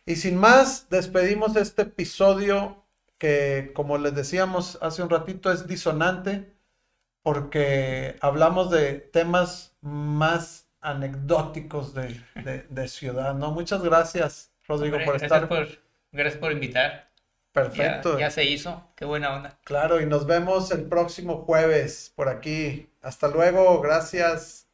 [0.07, 2.85] Y sin más, despedimos este episodio
[3.19, 6.57] que, como les decíamos hace un ratito, es disonante
[7.23, 13.51] porque hablamos de temas más anecdóticos de, de- de ciudad, ¿no?
[13.53, 15.49] Muchas gracias, Rodrigo, Hombre, por gracias estar.
[15.49, 15.69] por,
[16.13, 17.11] gracias por invitar.
[17.53, 18.19] Ya, Perfecto.
[18.19, 19.59] ya se hizo, qué buena onda.
[19.65, 22.89] Claro, y nos vemos el próximo jueves por aquí.
[23.03, 24.66] Hasta luego, gracias.